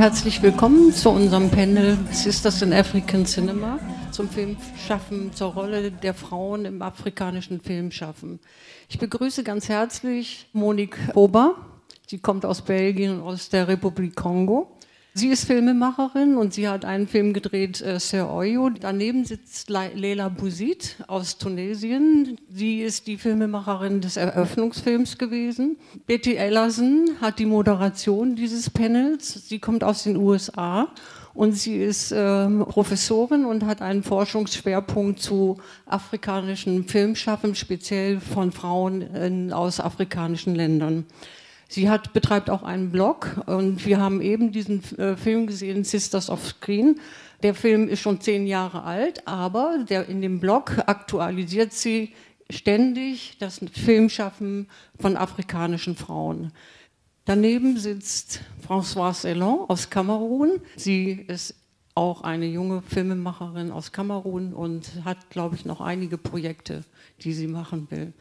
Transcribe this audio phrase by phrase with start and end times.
[0.00, 3.78] Herzlich willkommen zu unserem Panel Sisters in African Cinema
[4.10, 8.40] zum Filmschaffen, zur Rolle der Frauen im afrikanischen Filmschaffen.
[8.88, 11.56] Ich begrüße ganz herzlich Monique Bober.
[12.06, 14.74] Sie kommt aus Belgien und aus der Republik Kongo.
[15.12, 18.70] Sie ist Filmemacherin und sie hat einen Film gedreht, äh, Sir Oyo.
[18.70, 22.38] Daneben sitzt Leila Bouzid aus Tunesien.
[22.48, 25.78] Sie ist die Filmemacherin des Eröffnungsfilms gewesen.
[26.06, 29.48] Betty Ellerson hat die Moderation dieses Panels.
[29.48, 30.86] Sie kommt aus den USA
[31.34, 39.02] und sie ist ähm, Professorin und hat einen Forschungsschwerpunkt zu afrikanischen Filmschaffen, speziell von Frauen
[39.02, 41.04] in, aus afrikanischen Ländern.
[41.72, 46.28] Sie hat, betreibt auch einen Blog und wir haben eben diesen äh, Film gesehen, Sisters
[46.28, 46.98] of Screen.
[47.44, 52.12] Der Film ist schon zehn Jahre alt, aber der, in dem Blog aktualisiert sie
[52.50, 54.66] ständig das Filmschaffen
[54.98, 56.52] von afrikanischen Frauen.
[57.24, 60.60] Daneben sitzt Françoise Elan aus Kamerun.
[60.74, 61.54] Sie ist
[61.94, 66.82] auch eine junge Filmemacherin aus Kamerun und hat, glaube ich, noch einige Projekte,
[67.20, 68.12] die sie machen will.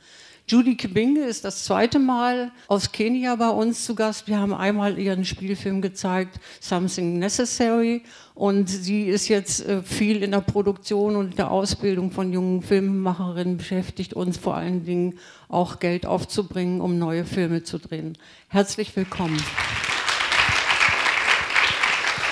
[0.50, 4.28] Judy Kibinge ist das zweite Mal aus Kenia bei uns zu Gast.
[4.28, 8.02] Wir haben einmal ihren Spielfilm gezeigt, Something Necessary.
[8.34, 13.58] Und sie ist jetzt äh, viel in der Produktion und der Ausbildung von jungen Filmemacherinnen
[13.58, 18.18] beschäftigt, uns vor allen Dingen auch Geld aufzubringen, um neue Filme zu drehen.
[18.48, 19.38] Herzlich willkommen.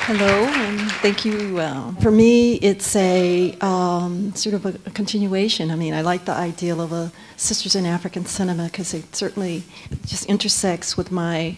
[0.07, 1.59] Hello, and thank you.
[1.59, 5.69] Uh, for me, it's a um, sort of a, a, continuation.
[5.69, 9.63] I mean, I like the ideal of a Sisters in African Cinema because it certainly
[10.05, 11.57] just intersects with my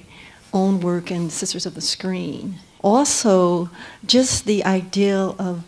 [0.51, 2.55] own work in Sisters of the Screen.
[2.81, 3.69] Also,
[4.03, 5.63] just the ideal of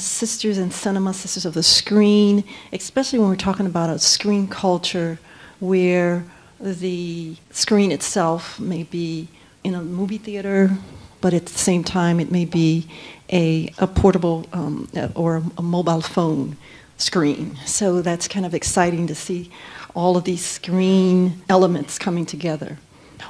[0.00, 5.20] Sisters in Cinema, Sisters of the Screen, especially when we're talking about a screen culture
[5.60, 6.24] where
[6.58, 9.28] the screen itself may be
[9.62, 10.76] in a movie theater
[11.20, 12.88] but at the same time, it may be
[13.30, 16.56] a, a portable um, or a mobile phone
[16.96, 17.56] screen.
[17.64, 19.50] So that's kind of exciting to see
[19.94, 22.78] all of these screen elements coming together.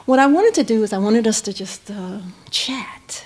[0.06, 3.24] What I wanted to do is I wanted us to just uh, chat.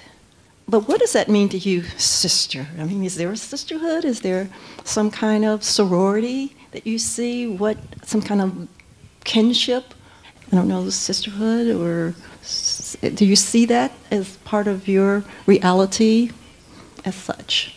[0.69, 2.67] But what does that mean to you, sister?
[2.79, 4.05] I mean, is there a sisterhood?
[4.05, 4.49] Is there
[4.85, 7.47] some kind of sorority that you see?
[7.47, 8.69] What some kind of
[9.25, 9.95] kinship?
[10.51, 12.15] I don't know, sisterhood or
[13.15, 16.31] do you see that as part of your reality
[17.05, 17.77] as such?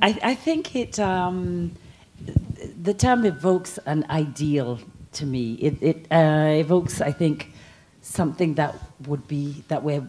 [0.00, 1.72] I, I think it, um,
[2.80, 4.78] the term evokes an ideal
[5.12, 5.54] to me.
[5.54, 7.52] It, it uh, evokes, I think,
[8.02, 8.74] something that
[9.06, 10.06] would be, that we're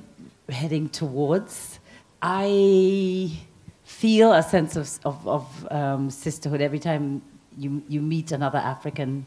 [0.49, 1.79] heading towards.
[2.21, 3.31] I
[3.83, 7.21] feel a sense of, of, of um, sisterhood every time
[7.57, 9.25] you, you meet another African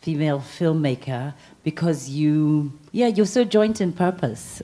[0.00, 4.62] female filmmaker because you yeah you're so joint in purpose.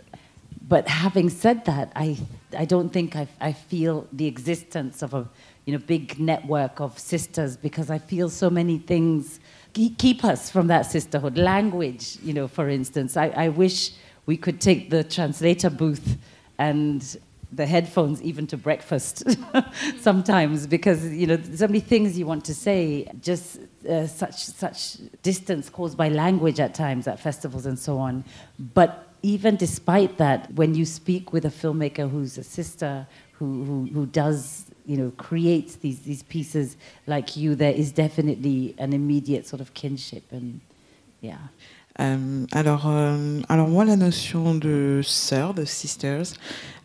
[0.69, 2.17] But having said that i
[2.57, 5.29] i don't think i, I feel the existence of a
[5.65, 9.41] you know big network of sisters because i feel so many things
[9.75, 11.37] keep us from that sisterhood.
[11.37, 13.93] Language you know for instance i, I wish
[14.27, 16.17] we could take the translator booth
[16.59, 17.17] and
[17.57, 19.25] the headphones even to breakfast
[20.01, 23.59] sometimes because you know so many things you want to say just
[23.89, 28.25] uh, such such distance caused by language at times at festivals and so on.
[28.75, 33.89] But even despite that when you speak with a filmmaker who's a sister who who,
[33.93, 39.47] who does you know creates these these pieces like you there is definitely an immediate
[39.47, 40.61] sort of kinship and
[41.21, 41.39] yeah.
[41.99, 46.35] Euh, alors, euh, alors moi, la notion de sœur, de sisters,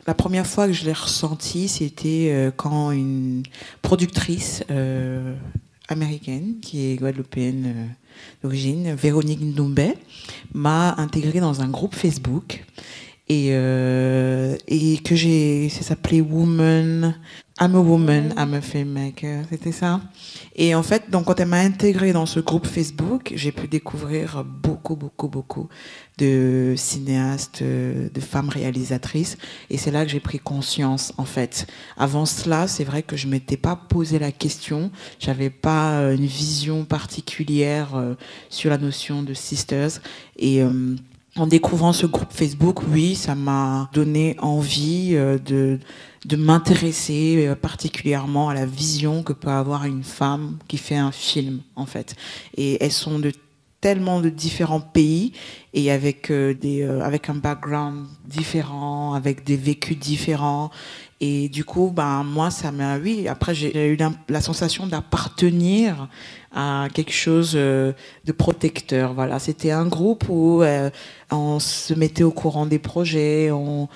[0.08, 3.44] la première fois que je l'ai ressenti, c'était euh, quand une
[3.82, 5.36] productrice euh,
[5.88, 7.86] américaine, qui est guadeloupéenne euh,
[8.44, 9.94] d'origine, Véronique Ndoumbe,
[10.54, 12.66] m'a intégré dans un groupe Facebook.
[13.30, 13.52] Et,
[14.68, 17.16] et que j'ai, ça s'appelait Woman
[17.64, 20.02] I'm a woman, I'm a filmmaker, c'était ça.
[20.56, 24.44] Et en fait, donc quand elle m'a intégrée dans ce groupe Facebook, j'ai pu découvrir
[24.44, 25.70] beaucoup, beaucoup, beaucoup
[26.18, 29.38] de cinéastes, de femmes réalisatrices.
[29.70, 31.68] Et c'est là que j'ai pris conscience, en fait.
[31.98, 34.90] Avant cela, c'est vrai que je m'étais pas posé la question.
[35.20, 38.16] J'avais pas euh, une vision particulière euh,
[38.50, 40.02] sur la notion de sisters.
[40.40, 40.96] Et euh,
[41.36, 45.80] en découvrant ce groupe Facebook, oui, ça m'a donné envie de
[46.26, 51.12] de m'intéresser euh, particulièrement à la vision que peut avoir une femme qui fait un
[51.12, 52.16] film, en fait.
[52.56, 53.32] Et elles sont de
[53.82, 55.34] tellement de différents pays
[55.74, 60.70] et avec euh, des euh, avec un background différent, avec des vécus différents
[61.24, 63.98] Et du coup, ben, moi, ça m'a, oui, après, j'ai eu
[64.28, 66.10] la, sensation d'appartenir
[66.52, 67.94] à quelque chose euh,
[68.26, 69.14] de protecteur.
[69.14, 70.90] Voilà, c'était un groupe où euh,
[71.30, 73.88] on se mettait au courant des projets, on,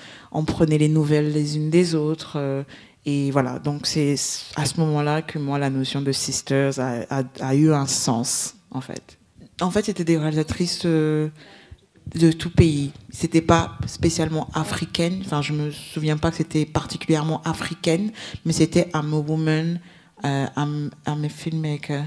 [0.46, 2.34] prenait les nouvelles les unes des autres.
[2.36, 2.62] euh,
[3.06, 4.14] et voilà, donc c'est
[4.54, 8.80] à ce moment-là que moi, la notion de sisters a, a, eu un sens, en
[8.80, 9.18] fait.
[9.60, 10.86] En fait, c'était des réalisatrices
[12.14, 12.92] de tout pays.
[13.10, 15.22] C'était pas spécialement africaine.
[15.24, 18.12] Enfin, je me souviens pas que c'était particulièrement africaine,
[18.44, 19.80] mais c'était I'm a woman,
[20.24, 22.04] I'm, I'm a filmmaker.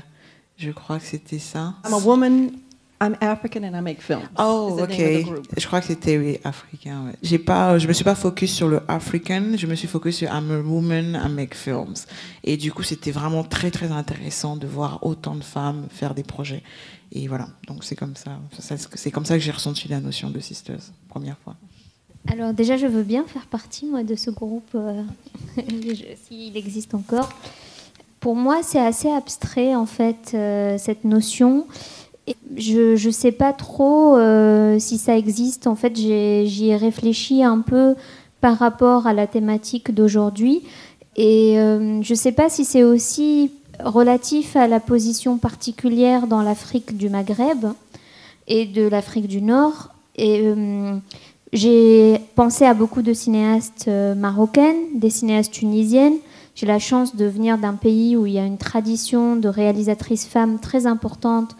[0.57, 1.75] Je crois que c'était ça.
[1.85, 2.51] I'm a woman,
[3.01, 4.27] I'm African, and I make films.
[4.37, 4.97] Oh, ok.
[5.57, 7.05] Je crois que c'était oui, africain.
[7.05, 7.13] Ouais.
[7.21, 9.55] J'ai pas, je me suis pas focus sur le African.
[9.55, 11.95] Je me suis focus sur I'm a woman, I make films.
[12.43, 16.23] Et du coup, c'était vraiment très très intéressant de voir autant de femmes faire des
[16.23, 16.63] projets.
[17.11, 17.47] Et voilà.
[17.67, 18.37] Donc c'est comme ça.
[18.59, 20.79] Ça, C'est comme ça que j'ai ressenti la notion de sisters
[21.09, 21.55] première fois.
[22.27, 25.03] Alors déjà, je veux bien faire partie, moi, de ce groupe, euh,
[26.27, 27.29] s'il existe encore.
[28.19, 31.65] Pour moi, c'est assez abstrait, en fait, euh, cette notion.
[32.55, 35.67] Je ne sais pas trop euh, si ça existe.
[35.67, 37.95] En fait, j'y ai réfléchi un peu
[38.41, 40.63] par rapport à la thématique d'aujourd'hui.
[41.15, 43.51] Et euh, je ne sais pas si c'est aussi
[43.83, 47.65] relatif à la position particulière dans l'Afrique du Maghreb
[48.47, 49.89] et de l'Afrique du Nord.
[50.19, 50.97] Euh,
[51.53, 56.17] j'ai pensé à beaucoup de cinéastes marocaines, des cinéastes tunisiennes.
[56.55, 60.25] J'ai la chance de venir d'un pays où il y a une tradition de réalisatrices
[60.25, 61.55] femmes très importante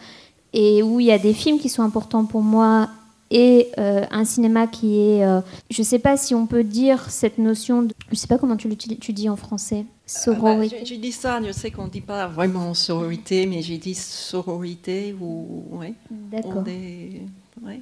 [0.53, 2.89] et où il y a des films qui sont importants pour moi
[3.31, 7.11] et euh, un cinéma qui est, euh, je ne sais pas si on peut dire
[7.11, 10.01] cette notion, de, je ne sais pas comment tu, tu dis en français, Ah, bah,
[10.05, 10.77] sororité.
[10.79, 13.93] j'ai- j'ai dit ça, je sais qu'on ne dit pas vraiment sororité, mais j'ai dit
[13.93, 16.63] sororité ou ouais, D'accord.
[16.63, 17.21] des,
[17.63, 17.81] ouais,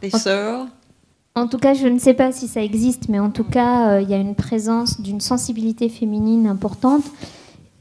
[0.00, 0.66] des En- sœurs.
[1.36, 4.00] En tout cas, je ne sais pas si ça existe, mais en tout cas, euh,
[4.02, 7.04] il y a une présence d'une sensibilité féminine importante.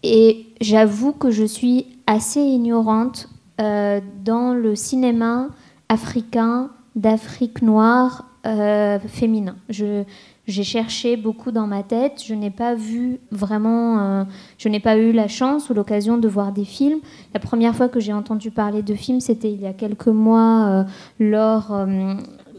[0.04, 3.28] Et j'avoue que je suis assez ignorante
[3.62, 5.50] euh, dans le cinéma
[5.90, 9.56] africain, d'Afrique noire, euh, féminin.
[9.70, 14.24] J'ai cherché beaucoup dans ma tête, je n'ai pas vu vraiment, euh,
[14.58, 17.00] je n'ai pas eu la chance ou l'occasion de voir des films.
[17.36, 20.66] La première fois que j'ai entendu parler de films, c'était il y a quelques mois
[20.66, 20.84] euh,
[21.20, 21.86] lors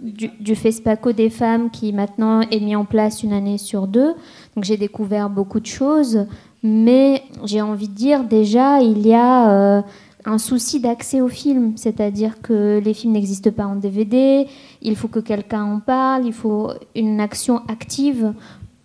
[0.01, 4.15] du, du FESPACO des femmes qui maintenant est mis en place une année sur deux.
[4.55, 6.27] Donc j'ai découvert beaucoup de choses,
[6.63, 9.83] mais j'ai envie de dire déjà il y a
[10.25, 14.47] un souci d'accès aux films, c'est-à-dire que les films n'existent pas en DVD,
[14.81, 18.33] il faut que quelqu'un en parle, il faut une action active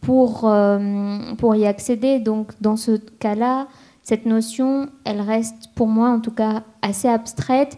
[0.01, 2.19] pour, euh, pour y accéder.
[2.19, 3.67] Donc dans ce cas-là,
[4.03, 7.77] cette notion, elle reste pour moi en tout cas assez abstraite.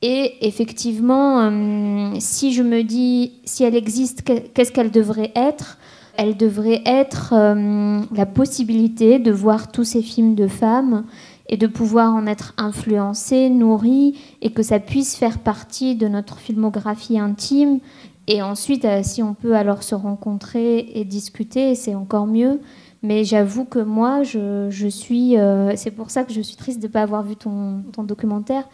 [0.00, 5.78] Et effectivement, euh, si je me dis, si elle existe, que- qu'est-ce qu'elle devrait être?
[6.16, 11.04] Elle devrait être euh, la possibilité de voir tous ces films de femmes
[11.48, 16.38] et de pouvoir en être influencé, nourri, et que ça puisse faire partie de notre
[16.38, 17.80] filmographie intime.
[18.26, 22.60] Et ensuite, euh, si on peut alors se rencontrer et discuter, c'est encore mieux.
[23.02, 25.38] Mais j'avoue que moi, je, suis.
[25.38, 28.02] euh, c'est pour ça que je suis triste de ne pas avoir vu ton, ton
[28.02, 28.68] documentaire,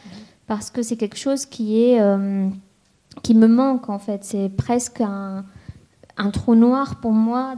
[0.47, 2.01] parce que c'est quelque chose qui est.
[2.01, 2.49] euh,
[3.23, 4.25] qui me manque en fait.
[4.25, 5.45] C'est presque un,
[6.17, 7.55] un trou noir pour moi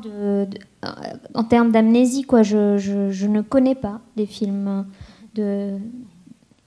[1.34, 2.26] en termes d'amnésie.
[2.28, 4.86] Je, ne connais pas les films
[5.34, 5.78] de.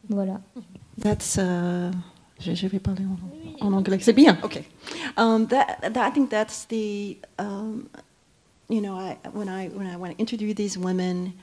[0.09, 0.41] Voilà.
[1.01, 1.91] That's, uh,
[2.39, 3.05] je, vais parler
[3.61, 3.99] en, anglais.
[4.01, 4.37] C'est bien.
[4.43, 4.65] Okay.
[5.17, 7.87] Um, that, that, I think that's the, um,
[8.69, 11.33] you know, I, when I when I want to interview these women,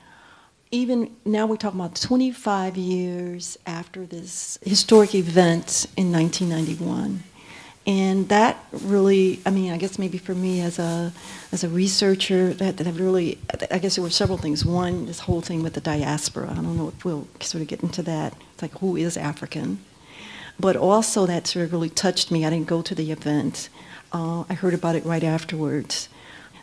[0.71, 7.23] even now we're talking about 25 years after this historic event in 1991.
[7.87, 11.13] And that really, I mean, I guess maybe for me as a
[11.53, 13.37] as a researcher, that, that really,
[13.71, 14.65] I guess there were several things.
[14.65, 16.51] One, this whole thing with the diaspora.
[16.51, 18.33] I don't know if we'll sort of get into that.
[18.53, 19.79] It's like who is African,
[20.59, 22.45] but also that sort of really touched me.
[22.45, 23.69] I didn't go to the event.
[24.11, 26.09] Uh, I heard about it right afterwards.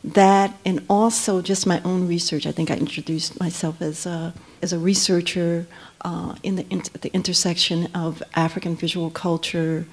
[0.04, 2.46] That and also just my own research.
[2.46, 5.66] I think I introduced myself as a as a researcher
[6.02, 9.86] uh, in the in- the intersection of African visual culture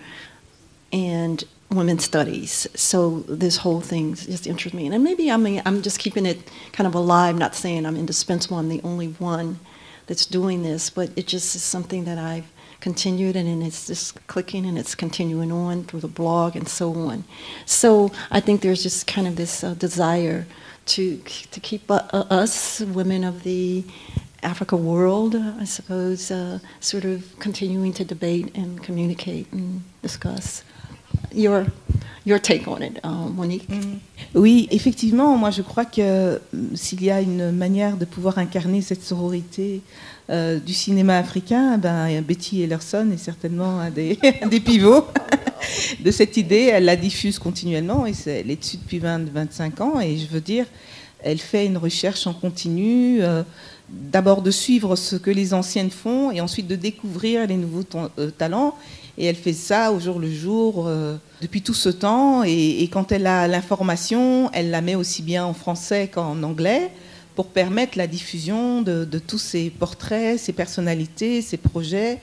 [0.92, 2.68] and women's studies.
[2.76, 4.88] So this whole thing just interests me.
[4.88, 8.70] And maybe I'm, I'm just keeping it kind of alive, not saying I'm indispensable, I'm
[8.70, 9.60] the only one
[10.08, 14.28] that's doing this, but it just is something that I've continued and, and it's just
[14.28, 17.24] clicking and it's continuing on through the blog and so on.
[17.66, 20.46] So I think there's just kind of this uh, desire
[20.88, 23.86] to, to keep uh, uh, us, women of the
[24.44, 30.64] Africa world, I suppose, uh, sort of continuing to debate and communicate and discuss.
[31.34, 31.66] Your,
[32.26, 33.68] your take on it, um, Monique?
[33.70, 34.00] Mm.
[34.36, 38.82] Oui, effectivement, moi je crois que mm, s'il y a une manière de pouvoir incarner
[38.82, 39.82] cette sororité
[40.30, 44.18] euh, du cinéma africain, ben, Betty Ellerson est certainement un des,
[44.50, 45.06] des pivots
[46.00, 46.70] de cette idée.
[46.72, 50.00] Elle la diffuse continuellement et elle est dessus depuis 20-25 ans.
[50.00, 50.66] Et je veux dire,
[51.24, 53.22] elle fait une recherche en continu.
[53.22, 53.44] Euh,
[53.92, 57.84] d'abord de suivre ce que les anciennes font et ensuite de découvrir les nouveaux
[58.18, 58.76] euh, talents.
[59.18, 60.90] Et elle fait ça au jour le jour
[61.42, 62.44] depuis tout ce temps.
[62.44, 66.92] Et, quand elle a l'information, elle la met aussi bien en français qu'en anglais
[67.36, 72.20] pour permettre la diffusion de, tous ces portraits, ces personnalités, ces projets,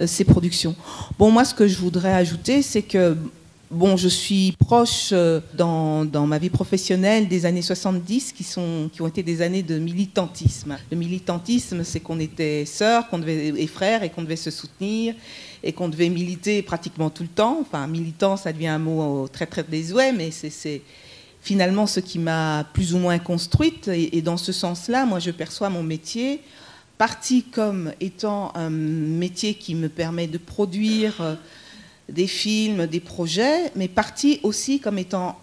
[0.00, 0.74] euh, ces productions.
[1.18, 3.16] Bon, moi, ce que je voudrais ajouter, c'est que
[3.70, 8.90] Bon, je suis proche euh, dans, dans, ma vie professionnelle des années 70 qui, sont,
[8.92, 10.76] qui ont été des années de militantisme.
[10.90, 15.14] Le militantisme, c'est qu'on était sœurs qu'on devait, et frères et qu'on devait se soutenir
[15.62, 17.58] et qu'on devait militer pratiquement tout le temps.
[17.60, 20.82] Enfin, militant, ça devient un mot très très désuet, mais c'est
[21.40, 23.88] finalement ce qui m'a plus ou moins construite.
[23.88, 26.40] Et, dans ce sens-là, moi, je perçois mon métier
[26.98, 31.34] parti comme étant un métier qui me permet de produire euh,
[32.08, 35.36] des films, des projets, mais parti aussi comme étant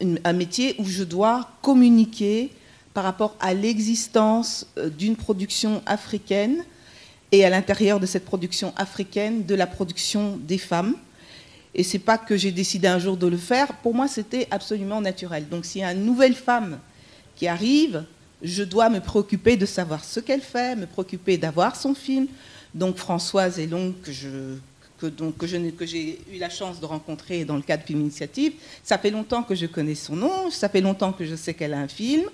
[0.00, 2.50] un métier où je dois communiquer
[2.94, 6.64] par rapport à l'existence euh, d'une production africaine
[7.32, 10.94] et à l'intérieur de cette production africaine, de la production des femmes.
[11.74, 13.74] Et c'est pas que j'ai décidé un jour de le faire.
[13.82, 15.48] Pour moi, c'était absolument naturel.
[15.48, 16.78] Donc, s'il y a une nouvelle femme
[17.34, 18.04] qui arrive,
[18.42, 22.28] je dois me préoccuper de savoir ce qu'elle fait, me préoccuper d'avoir son film.
[22.74, 24.56] Donc, Françoise Elon, que je
[24.98, 28.54] que, donc, que, j'ai eu la chance de rencontrer dans le cadre Film Initiative.
[28.82, 31.74] Ça fait longtemps que je connais son nom, ça fait longtemps que je sais qu'elle
[31.74, 32.24] a un film,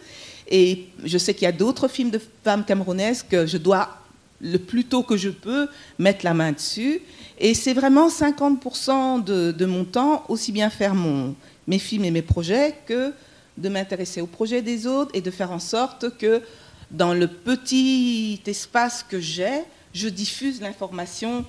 [0.49, 4.02] et je sais qu'il y a d'autres films de femmes camerounaises que je dois,
[4.43, 5.69] le plus tôt que je peux,
[5.99, 7.01] mettre la main dessus.
[7.39, 11.35] Et c'est vraiment 50% de, mon temps, aussi bien faire mon,
[11.67, 13.13] mes films et mes projets que
[13.57, 16.43] de m'intéresser aux projets des autres et de faire en sorte que
[16.91, 19.63] dans le petit espace que j'ai,
[19.95, 21.45] je diffuse l'information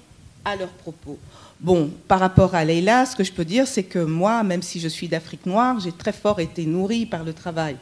[0.46, 1.18] à leur propos.
[1.60, 4.80] Bon, par rapport à Leila, ce que je peux dire, c'est que moi, même si
[4.80, 7.78] je suis d'Afrique noire, j'ai très fort été nourrie par le travail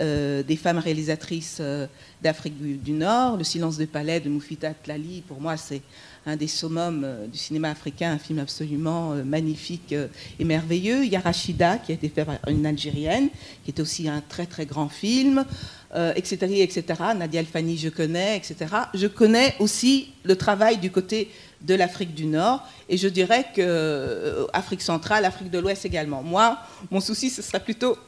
[0.00, 1.86] euh, des femmes réalisatrices euh,
[2.22, 3.36] d'Afrique du, Nord.
[3.36, 5.82] Le silence des palais de Moufita Tlali, pour moi, c'est
[6.24, 9.94] un des summums euh, du cinéma africain, un film absolument magnifique
[10.38, 11.04] et merveilleux.
[11.04, 13.28] Il qui a été fait par une Algérienne,
[13.64, 15.44] qui était aussi un très très grand film,
[16.16, 16.84] etc., etc.
[17.14, 18.74] Nadia Alfani, je connais, etc.
[18.94, 21.30] Je connais aussi le travail du côté
[21.60, 26.22] de l'Afrique du Nord, et je dirais que Afrique centrale, Afrique de l'Ouest également.
[26.22, 26.58] Moi,
[26.90, 27.98] mon souci, ce sera plutôt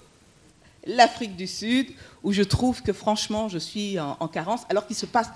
[0.87, 1.89] l'Afrique du Sud,
[2.23, 5.29] où je trouve que franchement, je suis en, en carence, alors qu'il se passe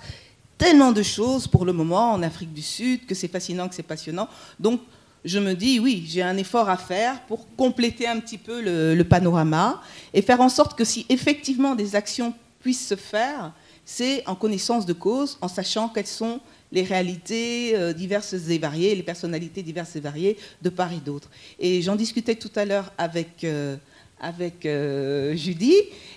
[0.57, 3.83] tellement de choses pour le moment en Afrique du Sud, que c'est fascinant, que c'est
[3.83, 4.27] passionnant.
[4.59, 4.81] Donc,
[5.25, 9.03] je me dis, oui, j'ai un effort à faire pour compléter un petit peu le,
[9.03, 9.81] panorama
[10.13, 13.53] et faire en sorte que si effectivement des actions puissent se faire,
[13.85, 16.39] c'est en connaissance de cause, en sachant quelles sont
[16.71, 21.29] les réalités euh, diverses et variées, les personnalités diverses et variées de part et d'autre.
[21.59, 23.75] Et j'en discutais tout à l'heure avec, euh,
[24.19, 25.75] avec euh, Judy,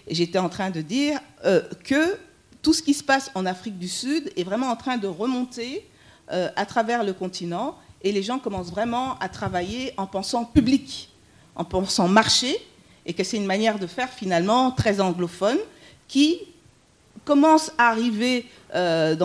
[0.09, 1.19] j'étais en train de dire
[1.85, 2.17] que
[2.63, 5.85] tout ce qui se passe en Afrique du Sud est vraiment en train de remonter
[6.31, 11.11] euh, à travers le continent et les gens commencent vraiment à travailler en pensant public,
[11.57, 12.57] en pensant marché,
[13.05, 15.59] et que c'est une manière de faire finalement très anglophone
[16.07, 16.39] qui
[17.25, 19.17] commence à arriver euh,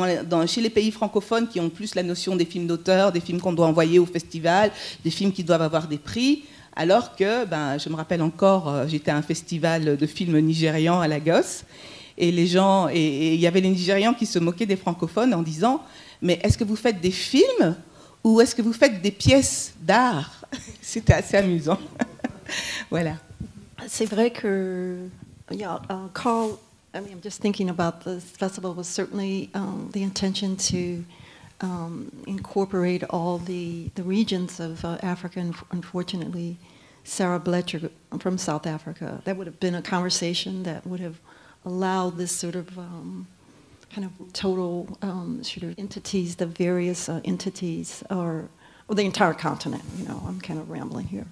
[0.47, 3.53] chez les pays francophones qui ont plus la notion des films d'auteur, des films qu'on
[3.53, 4.71] doit envoyer au festival,
[5.03, 6.43] des films qui doivent avoir des prix.
[6.79, 11.01] Alors que, ben, je me rappelle encore, euh, j'étais à un festival de films nigérians
[11.01, 11.63] à Lagos,
[12.19, 15.41] et les gens, et il y avait les Nigérians qui se moquaient des francophones en
[15.41, 15.81] disant
[16.21, 17.75] Mais est-ce que vous faites des films
[18.23, 20.45] ou est-ce que vous faites des pièces d'art?
[20.81, 21.79] C'était assez amusant.
[22.91, 23.15] voilà.
[23.87, 24.97] C'est vrai que,
[25.51, 26.57] yeah, uh, Carl,
[26.93, 31.03] I mean, I'm just thinking about this festival was certainly um, the intention to
[31.61, 36.57] um, incorporate all the, the regions of uh, Africa, and unfortunately,
[37.03, 39.21] Sarah Bletcher from South Africa.
[39.25, 41.19] That would have been a conversation that would have
[41.65, 43.27] allowed this sort of um,
[43.93, 48.49] kind of total um, sort of entities, the various uh, entities, or,
[48.87, 49.83] or the entire continent.
[49.97, 51.25] You know, I'm kind of rambling here.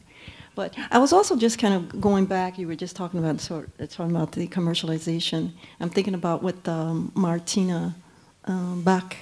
[0.55, 2.58] But I was also just kind of going back.
[2.58, 5.51] You were just talking about sort of, talking about the commercialization.
[5.82, 7.96] I'm thinking about what um, Martina
[8.46, 9.17] um, Bach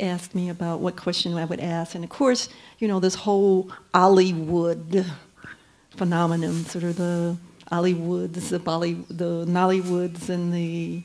[0.00, 3.70] asked me about what question I would ask, and of course, you know, this whole
[3.94, 5.06] Hollywood
[5.90, 7.36] phenomenon, sort of the
[7.70, 11.02] Hollywoods, the Bolly, the Nollywoods, and the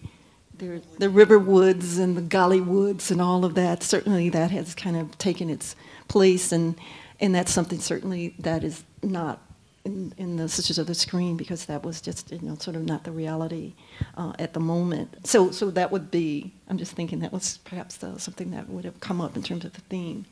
[0.58, 3.84] the, the Riverwoods and the Gollywoods and all of that.
[3.84, 5.76] Certainly, that has kind of taken its
[6.08, 6.76] place, and
[7.20, 9.42] and that's something certainly that is not
[9.88, 12.84] in, in the Sisters of the Screen because that was just you know sort of
[12.84, 13.74] not the reality
[14.16, 15.26] uh, at the moment.
[15.26, 16.54] So so that would be.
[16.70, 19.66] I'm just thinking that was perhaps the, something that would have come up in terms
[19.66, 20.26] of the theme.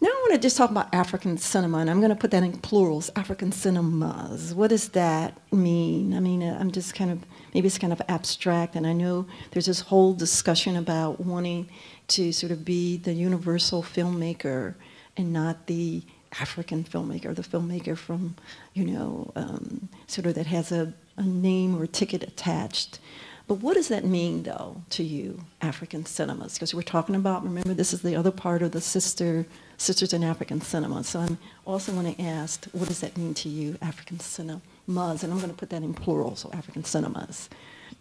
[0.00, 2.42] Now I want to just talk about African cinema, and I'm going to put that
[2.42, 3.10] in plurals.
[3.14, 4.52] African cinemas.
[4.52, 6.14] What does that mean?
[6.14, 7.20] I mean, uh, I'm just kind of
[7.54, 11.68] maybe it's kind of abstract, and I know there's this whole discussion about wanting
[12.08, 14.74] to sort of be the universal filmmaker
[15.16, 16.02] and not the
[16.40, 18.36] African filmmaker, the filmmaker from,
[18.72, 22.98] you know, um, sort of that has a, a name or ticket attached.
[23.46, 26.54] But what does that mean, though, to you, African cinemas?
[26.54, 30.22] Because we're talking about, remember, this is the other part of the sister Sisters in
[30.22, 31.02] African Cinema.
[31.04, 34.62] So I'm also going to ask, what does that mean to you, African cinemas?
[34.86, 37.48] And I'm going to put that in plural, so African cinemas.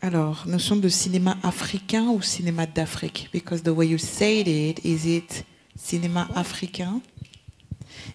[0.01, 3.29] Alors, notion de cinéma africain ou cinéma d'Afrique?
[3.31, 5.43] Because the way you said it, is it
[5.77, 7.01] cinéma africain?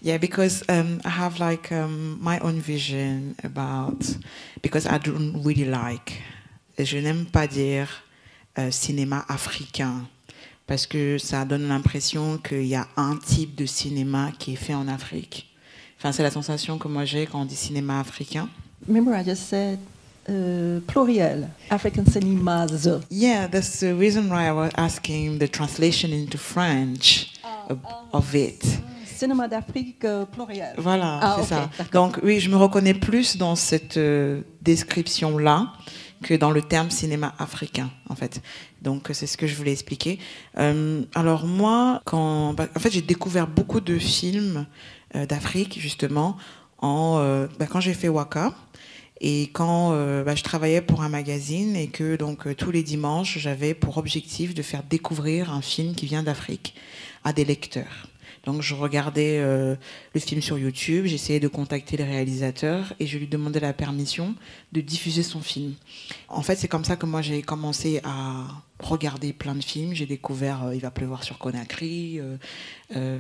[0.03, 4.05] Yeah, because um, I have like um, my own vision about
[4.63, 6.23] because I don't really like.
[6.79, 7.89] Je n'aime pas dire
[8.59, 10.07] euh, cinéma africain
[10.67, 14.75] parce que ça donne l'impression qu'il y a un type de cinéma qui est fait
[14.75, 15.49] en Afrique.
[15.99, 18.49] Enfin, c'est la sensation que moi j'ai quand on dit cinéma africain.
[18.87, 19.81] Remember, I just said
[20.29, 22.87] uh, pluriel, African cinemas.
[23.11, 27.33] Yeah, that's the reason why I was asking the translation into French
[27.69, 27.79] of,
[28.13, 28.63] of it.
[29.19, 30.75] Cinéma d'Afrique euh, pluriel.
[30.79, 31.71] Voilà, Ah, c'est ça.
[31.93, 35.73] Donc oui, je me reconnais plus dans cette euh, description-là
[36.23, 38.41] que dans le terme cinéma africain, en fait.
[38.83, 40.19] Donc c'est ce que je voulais expliquer.
[40.59, 44.67] Euh, alors moi, quand, bah, en fait, j'ai découvert beaucoup de films
[45.15, 46.37] euh, d'Afrique justement
[46.79, 48.53] en euh, bah, quand j'ai fait Waka.
[49.21, 52.85] Et quand euh, bah, je travaillais pour un magazine et que donc euh, tous les
[52.85, 56.75] dimanches j'avais pour objectif de faire découvrir un film qui vient d'Afrique
[57.25, 58.07] à des lecteurs.
[58.49, 59.77] Donc je regardais euh,
[60.15, 64.35] le film sur YouTube, j'essayais de contacter le réalisateur et je lui demandais la permission
[64.73, 65.75] de diffuser son film.
[66.29, 68.47] En fait, c'est comme ça que moi j'ai commencé à
[68.79, 69.93] regarder plein de films.
[69.93, 72.21] J'ai découvert euh, Il va pleuvoir sur Conakry.
[72.21, 72.39] euh,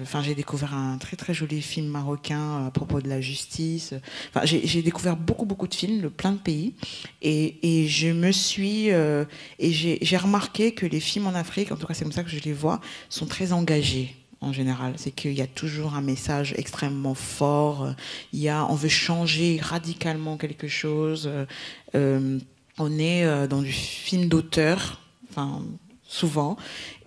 [0.00, 3.92] Enfin, j'ai découvert un très très joli film marocain à propos de la justice.
[4.30, 6.73] Enfin, j'ai découvert beaucoup beaucoup de films de plein de pays
[7.20, 11.86] et, et je me suis et j'ai remarqué que les films en Afrique, en tout
[11.86, 14.94] cas c'est comme ça que je les vois, sont très engagés en général.
[14.96, 17.94] C'est qu'il y a toujours un message extrêmement fort.
[18.32, 21.26] Il y a, on veut changer radicalement quelque chose.
[21.26, 21.46] Euh,
[21.94, 22.38] euh,
[22.78, 25.62] on est euh, dans du film d'auteur, enfin
[26.08, 26.56] souvent.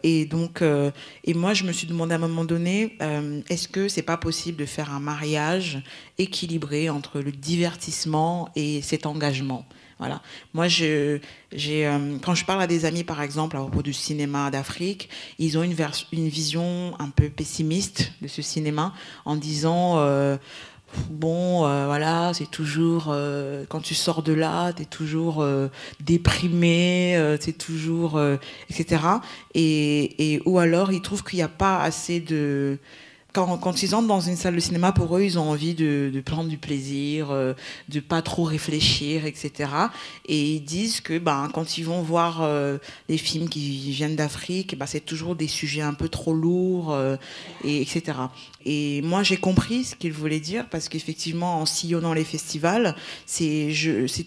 [0.03, 0.91] Et donc, euh,
[1.23, 4.17] et moi, je me suis demandé à un moment donné, euh, est-ce que c'est pas
[4.17, 5.81] possible de faire un mariage
[6.17, 9.65] équilibré entre le divertissement et cet engagement?
[10.01, 10.19] Voilà.
[10.55, 11.19] Moi, je,
[11.53, 15.59] euh, quand je parle à des amis, par exemple, à propos du cinéma d'Afrique, ils
[15.59, 15.75] ont une,
[16.11, 20.37] une vision un peu pessimiste de ce cinéma en disant euh,
[21.11, 25.67] bon, euh, voilà, c'est toujours euh, quand tu sors de là, t'es toujours euh,
[25.99, 28.19] déprimé, c'est toujours
[28.71, 29.03] etc.
[29.53, 32.79] Et, et ou alors ils trouvent qu'il n'y a pas assez de
[33.33, 36.49] quand, ils entrent dans une salle de cinéma, pour eux, ils ont envie de, prendre
[36.49, 37.53] du plaisir, euh,
[37.89, 39.69] de pas trop réfléchir, etc.
[40.27, 42.77] Et ils disent que ben, quand ils vont voir euh,
[43.09, 47.15] les films qui viennent d'Afrique, ben, c'est toujours des sujets un peu trop lourds, euh,
[47.63, 48.17] et, etc.
[48.65, 53.73] Et moi, j'ai compris ce qu'ils voulaient dire, parce qu'effectivement, en sillonnant les festivals, c'est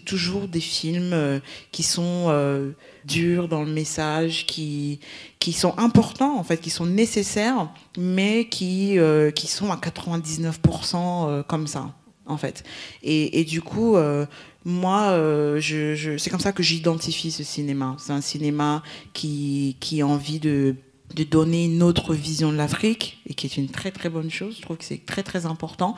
[0.05, 1.39] toujours des films euh,
[1.71, 2.71] qui sont euh,
[3.05, 4.99] durs dans le message, qui,
[5.39, 10.95] qui sont importants, en fait, qui sont nécessaires, mais qui, euh, qui sont à 99%
[11.29, 11.93] euh, comme ça,
[12.25, 12.63] en fait.
[13.03, 14.25] Et, et du coup, euh,
[14.63, 15.11] moi,
[15.59, 17.95] je- c'est comme ça que j'identifie ce cinéma.
[17.99, 18.81] C'est un cinéma
[19.13, 20.75] qui, qui a envie de
[21.13, 24.57] de donner une autre vision de l'Afrique et qui est une très très bonne chose.
[24.57, 25.95] Je trouve que c'est très très important.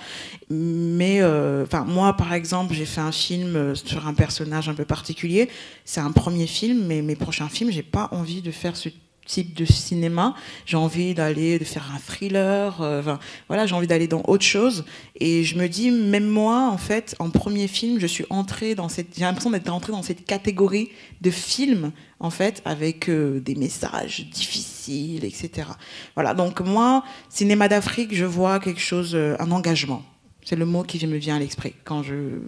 [0.49, 4.73] Mais euh, enfin moi par exemple j'ai fait un film euh, sur un personnage un
[4.73, 5.49] peu particulier.
[5.85, 8.89] C'est un premier film, mais mes prochains films j'ai pas envie de faire ce
[9.27, 10.33] type de cinéma.
[10.65, 12.81] J'ai envie d'aller de faire un thriller.
[12.81, 13.01] euh,
[13.47, 14.85] voilà j'ai envie d'aller dans autre chose.
[15.19, 18.89] Et je me dis même moi en fait en premier film je suis entrée dans
[18.89, 20.89] cette j'ai l'impression d'être entrée dans cette catégorie
[21.21, 25.67] de films en fait, avec euh, des messages difficiles, etc.
[26.15, 30.01] Voilà, donc moi, cinéma d'Afrique, je vois quelque chose, euh, un engagement.
[30.43, 32.39] C'est le mot qui me vient à l'esprit quand je-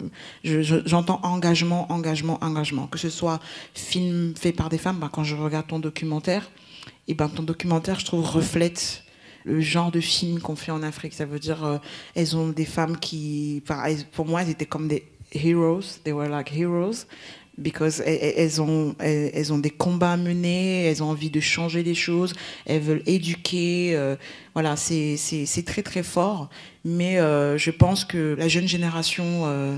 [0.43, 2.87] j'entends engagement, engagement, engagement.
[2.87, 3.39] Que ce soit
[3.75, 6.49] film fait par des femmes, ben, quand je regarde ton documentaire,
[7.09, 9.03] et ben ton documentaire, je trouve, reflète
[9.43, 11.13] le genre de film qu'on fait en Afrique.
[11.13, 11.77] Ça veut dire, euh,
[12.15, 13.61] elles ont des femmes qui,
[14.13, 15.99] pour moi, elles étaient comme des heroes.
[16.03, 17.05] They were like heroes
[17.59, 21.93] because elles ont, elles, ont des combats à mener, elles ont envie de changer les
[21.93, 22.33] choses,
[22.65, 23.95] elles veulent éduquer.
[23.95, 24.15] Euh,
[24.53, 26.49] voilà, c'est très très fort.
[26.85, 29.77] Mais euh, je pense que la jeune génération euh,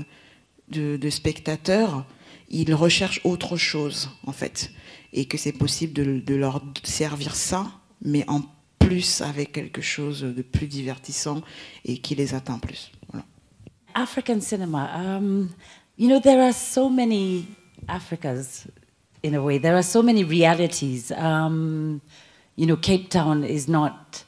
[0.70, 2.04] de, spectateurs,
[2.48, 4.70] ils recherchent autre chose en fait,
[5.12, 7.66] et que c'est possible de, de, leur servir ça,
[8.02, 8.42] mais en
[8.78, 11.42] plus avec quelque chose de plus divertissant
[11.84, 12.90] et qui les atteint plus.
[13.94, 14.90] African cinema.
[14.96, 15.50] Um,
[15.98, 17.46] you know, there are so many
[17.88, 18.66] Africas
[19.22, 19.58] in a way.
[19.58, 21.12] There are so many realities.
[21.12, 22.00] Um,
[22.56, 24.24] you know, Cape Town is not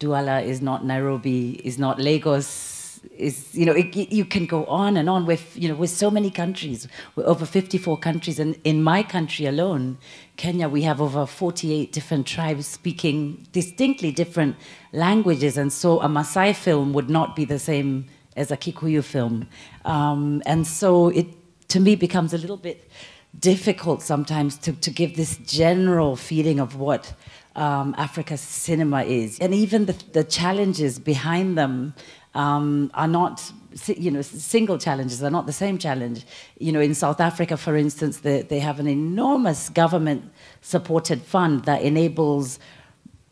[0.00, 2.73] Douala, is not Nairobi, is not Lagos.
[3.16, 6.10] Is you know it, you can go on and on with you know with so
[6.10, 9.98] many countries, with over 54 countries, and in my country alone,
[10.36, 14.56] Kenya, we have over 48 different tribes speaking distinctly different
[14.92, 19.48] languages, and so a Maasai film would not be the same as a Kikuyu film,
[19.84, 21.26] um, and so it
[21.68, 22.90] to me becomes a little bit
[23.38, 27.14] difficult sometimes to, to give this general feeling of what
[27.56, 29.38] um, Africa's cinema is.
[29.38, 31.94] And even the, the challenges behind them
[32.34, 33.52] um, are not,
[33.86, 36.26] you know, single challenges, are not the same challenge.
[36.58, 41.64] You know, in South Africa, for instance, they, they have an enormous government supported fund
[41.64, 42.58] that enables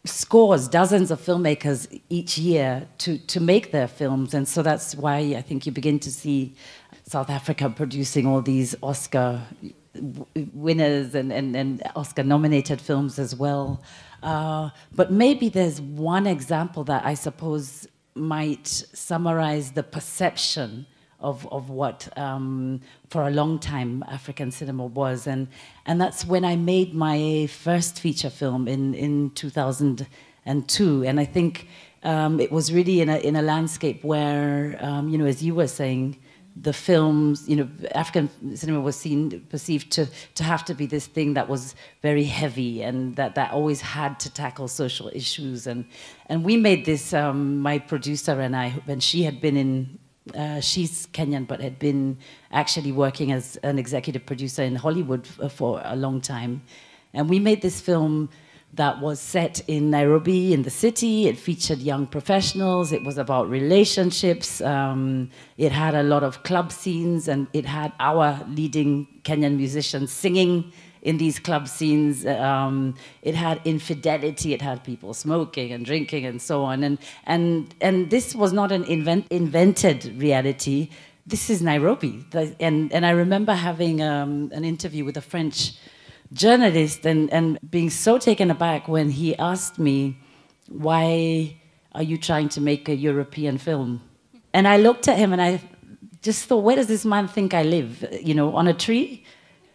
[0.05, 4.35] scores, dozens of filmmakers each year to, to make their films.
[4.35, 6.55] And so that's why I think you begin to see
[7.07, 9.43] South Africa producing all these Oscar
[10.55, 13.83] winners and, and, and Oscar nominated films as well.
[14.23, 20.87] Uh, but maybe there's one example that I suppose might summarize the perception
[21.23, 25.27] of, of what um, for a long time African cinema was.
[25.27, 25.49] And,
[25.87, 31.05] and that's when I made my first feature film in, in 2002.
[31.05, 31.69] And I think
[32.03, 35.55] um, it was really in a, in a landscape where, um, you know, as you
[35.55, 36.19] were saying,
[36.55, 41.07] the films, you know, African cinema was seen, perceived to, to have to be this
[41.07, 45.67] thing that was very heavy and that, that always had to tackle social issues.
[45.67, 45.87] And,
[46.27, 49.99] and we made this, um, my producer and I, when she had been in,
[50.37, 52.19] uh, she's Kenyan, but had been
[52.53, 56.63] actually working as an executive producer in Hollywood for a long time.
[57.15, 58.29] And we made this film
[58.75, 61.29] that was set in Nairobi in the city.
[61.29, 62.93] It featured young professionals.
[62.93, 64.61] It was about relationships.
[64.63, 70.11] Um, it had a lot of club scenes, and it had our leading Kenyan musicians
[70.11, 72.25] singing in these club scenes.
[72.25, 74.55] Um, it had infidelity.
[74.55, 76.83] It had people smoking and drinking and so on.
[76.83, 80.89] And and and this was not an invent, invented reality.
[81.27, 82.25] This is Nairobi.
[82.59, 85.75] And and I remember having um, an interview with a French
[86.33, 90.19] journalist and, and being so taken aback when he asked me,
[90.69, 91.57] Why
[91.93, 94.03] are you trying to make a European film?
[94.55, 95.61] And I looked at him and I
[96.23, 98.07] just thought, Where does this man think I live?
[98.23, 99.25] You know, on a tree?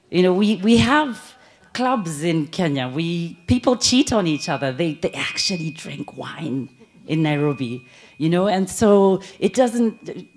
[0.10, 1.36] You know, we, we have
[1.74, 2.88] clubs in Kenya.
[2.88, 4.72] We, people cheat on each other.
[4.72, 6.70] They, they actually drink wine
[7.06, 7.86] in Nairobi,
[8.18, 10.28] you know, and so it doesn't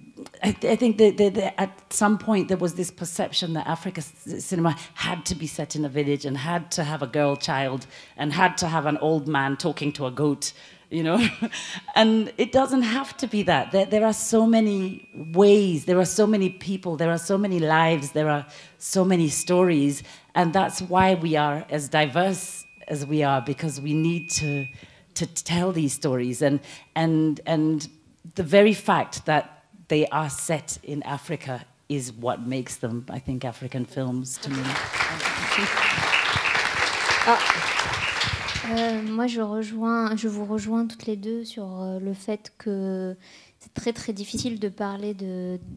[0.42, 4.02] I, I think that, that, that, at some point there was this perception that Africa
[4.02, 7.86] cinema had to be set in a village and had to have a girl child
[8.16, 10.52] and had to have an old man talking to a goat,
[10.90, 11.26] you know?
[11.94, 13.72] and it doesn't have to be that.
[13.72, 17.58] There, there are so many ways, there are so many people, there are so many
[17.58, 18.46] lives, there are
[18.78, 20.02] so many stories.
[20.34, 24.66] And that's why we are as diverse as we are, because we need to,
[25.14, 26.42] to tell these stories.
[26.42, 26.60] And,
[26.96, 27.88] and, and
[28.34, 29.59] the very fact that
[29.90, 34.62] they are set in Africa is what makes them, I think, African films to me.
[37.26, 37.38] Ah.
[38.70, 43.16] Euh, moi, je, rejoins, je vous rejoins toutes les deux sur euh, le fait que
[43.62, 45.14] c'est très très difficile de parler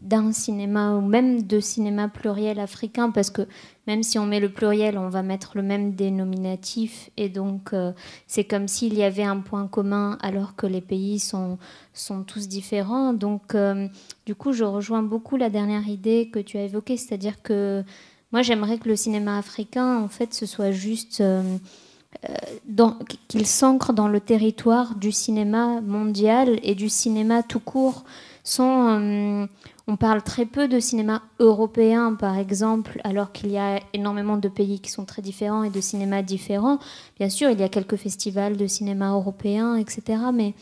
[0.02, 3.42] d'un cinéma ou même de cinéma pluriel africain parce que
[3.86, 7.92] même si on met le pluriel, on va mettre le même dénominatif et donc euh,
[8.26, 11.58] c'est comme s'il y avait un point commun alors que les pays sont,
[11.92, 13.12] sont tous différents.
[13.12, 13.86] Donc euh,
[14.24, 17.84] du coup, je rejoins beaucoup la dernière idée que tu as évoquée, c'est-à-dire que
[18.32, 21.20] moi j'aimerais que le cinéma africain en fait ce soit juste...
[21.20, 21.58] Euh,
[23.28, 28.04] qu'il s'ancre dans le territoire du cinéma mondial et du cinéma tout court.
[28.60, 29.46] Euh,
[29.86, 34.48] on parle très peu de cinéma européen, par exemple, alors qu'il y a énormément de
[34.48, 36.78] pays qui sont très différents et de cinéma différents.
[37.18, 40.18] Bien sûr, il y a quelques festivals de cinéma européen, etc.
[40.32, 40.54] Mais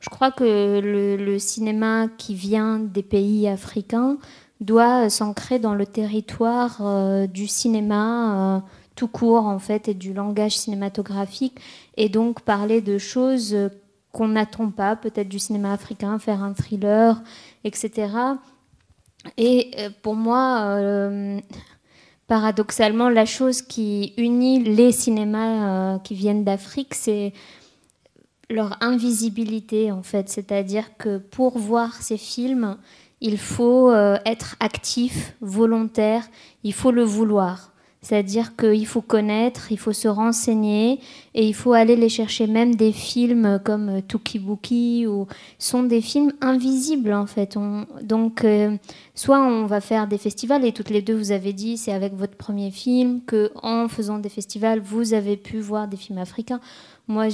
[0.00, 4.18] je crois que le, cinéma qui vient des pays africains
[4.60, 10.56] doit s'ancrer dans le territoire euh, du cinéma tout court en fait et du langage
[10.56, 11.58] cinématographique
[11.96, 13.56] et donc parler de choses
[14.12, 17.20] qu'on n'attend pas, peut-être du cinéma africain, faire un thriller,
[17.64, 18.12] etc.
[19.36, 21.40] Et euh, pour moi, euh,
[22.28, 27.32] paradoxalement, la chose qui unit les cinémas qui viennent d'Afrique, c'est
[28.50, 30.28] leur invisibilité en fait.
[30.28, 32.76] C'est-à-dire que pour voir ces films,
[33.20, 36.24] il faut être actif, volontaire,
[36.62, 37.73] il faut le vouloir.
[38.04, 41.00] C'est-à-dire qu'il faut connaître, il faut se renseigner
[41.34, 42.46] et il faut aller les chercher.
[42.46, 45.26] Même des films comme Tukibuki ou
[45.58, 47.56] sont des films invisibles en fait.
[48.02, 48.76] donc, euh,
[49.14, 52.12] soit on va faire des festivals et toutes les deux vous avez dit c'est avec
[52.12, 56.60] votre premier film que en faisant des festivals vous avez pu voir des films africains.
[57.08, 57.28] Moi,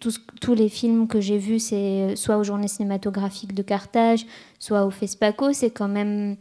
[0.00, 4.26] tous, tous, les films que j'ai vus, c'est soit aux Journées cinématographiques de Carthage,
[4.58, 5.54] soit au FESPACO.
[5.54, 6.36] C'est quand même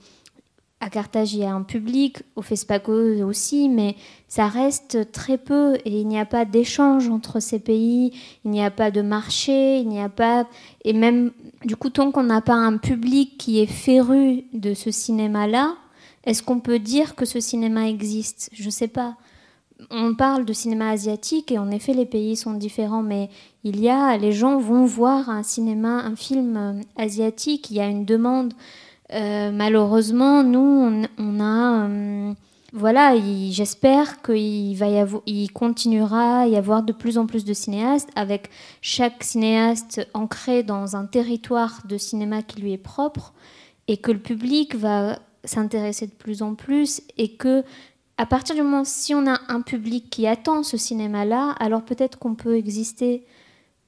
[0.82, 3.96] à Carthage, il y a un public, au FESPACO aussi, mais
[4.28, 8.12] ça reste très peu et il n'y a pas d'échange entre ces pays,
[8.44, 10.48] il n'y a pas de marché, il n'y a pas.
[10.84, 11.32] Et même,
[11.64, 15.76] du coup, tant qu'on n'a pas un public qui est féru de ce cinéma-là,
[16.26, 18.50] est-ce qu'on peut dire que ce cinéma existe?
[18.54, 19.16] Je ne sais pas.
[19.92, 23.30] On parle de cinéma asiatique et en effet, les pays sont différents, mais
[23.64, 24.18] il y a.
[24.18, 28.54] Les gens vont voir un cinéma, un film asiatique, il y a une demande.
[29.14, 31.88] Euh, malheureusement, nous, on, a.
[31.88, 32.34] Euh,
[32.74, 33.16] voilà,
[33.52, 38.50] j'espère qu'il continuera à y avoir de plus en plus de cinéastes, avec
[38.82, 43.34] chaque cinéaste ancré dans un territoire de cinéma qui lui est propre,
[43.88, 47.64] et que le public va s'intéresser de plus en plus, et que
[48.18, 52.18] à partir du moment si on a un public qui attend ce cinéma-là, alors peut-être
[52.18, 53.24] qu'on peut exister.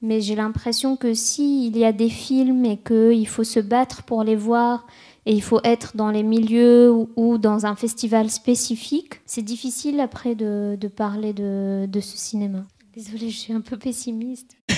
[0.00, 4.22] Mais j'ai l'impression que s'il y a des films et qu'il faut se battre pour
[4.22, 4.86] les voir
[5.26, 10.34] et il faut être dans les milieux ou, dans un festival spécifique, c'est difficile après
[10.34, 12.64] de, parler de, ce cinéma.
[12.94, 14.56] Désolée, je suis un peu pessimiste.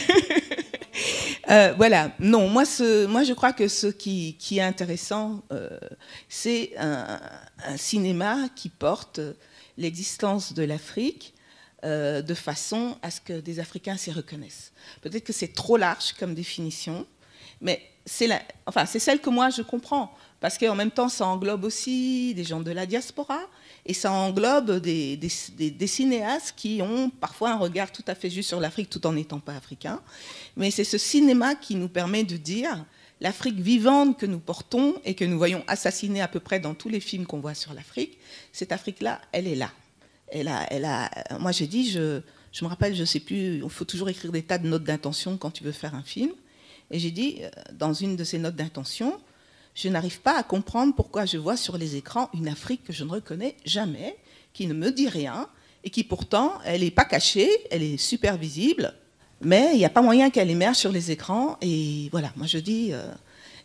[1.48, 5.68] Euh, voilà, non, moi je crois que ce qui, est intéressant, euh,
[6.28, 7.18] c'est un,
[7.76, 9.20] cinéma qui porte
[9.76, 11.34] l'existence de l'Afrique
[11.84, 14.72] euh, de façon à ce que des Africains s'y reconnaissent.
[15.02, 17.06] Peut-être que c'est trop large comme définition,
[17.60, 18.28] mais c'est
[18.66, 22.60] enfin, celle que moi je comprends parce qu'en même temps, ça englobe aussi des gens
[22.60, 23.40] de la diaspora,
[23.84, 25.18] et ça englobe des,
[25.86, 29.38] cinéastes qui ont parfois un regard tout à fait juste sur l'Afrique tout en n'étant
[29.38, 30.00] pas africains.
[30.56, 32.84] Mais c'est ce cinéma qui nous permet de dire
[33.20, 36.88] l'Afrique vivante que nous portons et que nous voyons assassiner à peu près dans tous
[36.88, 38.18] les films qu'on voit sur l'Afrique,
[38.52, 39.70] cette Afrique-là, elle est là.
[40.32, 42.20] Elle a, moi j'ai dit, je,
[42.52, 44.84] je me rappelle, je ne sais plus, il faut toujours écrire des tas de notes
[44.84, 46.30] d'intention quand tu veux faire un film.
[46.90, 49.18] Et j'ai dit, euh, dans une de ces notes d'intention,
[49.74, 53.04] je n'arrive pas à comprendre pourquoi je vois sur les écrans une Afrique que je
[53.04, 54.16] ne reconnais jamais,
[54.52, 55.48] qui ne me dit rien,
[55.84, 58.92] et qui pourtant, elle n'est pas cachée, elle est super visible,
[59.40, 61.56] mais il n'y a pas moyen qu'elle émerge sur les écrans.
[61.62, 63.10] Et voilà, moi je dis, euh,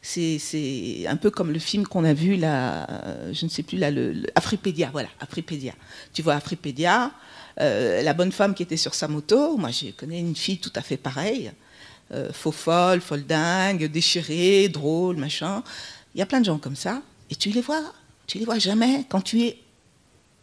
[0.06, 3.78] c'est un peu comme le film qu'on a vu là, euh, je ne sais plus
[3.78, 5.74] là, le, Afripédia, voilà, Afripédia.
[6.14, 7.12] Tu vois Afripédia,
[7.60, 10.74] euh, la bonne femme qui était sur sa moto, moi je connais une fille tout
[10.76, 11.52] à fait pareille,
[12.34, 15.64] faux folle, folle dingue, déchirée, drôle, machin.
[16.14, 17.82] Il y a plein de gens comme ça, et tu les vois,
[18.28, 19.58] tu les vois jamais quand tu es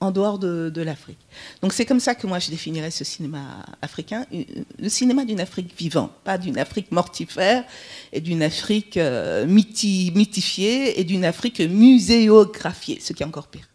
[0.02, 1.20] en dehors de, l'Afrique.
[1.62, 5.72] Donc c'est comme ça que moi je définirais ce cinéma africain, le cinéma d'une Afrique
[5.78, 7.64] vivante, pas d'une Afrique mortifère
[8.12, 13.68] et d'une Afrique euh, mythifiée et d'une Afrique muséographiée, ce qui est encore pire.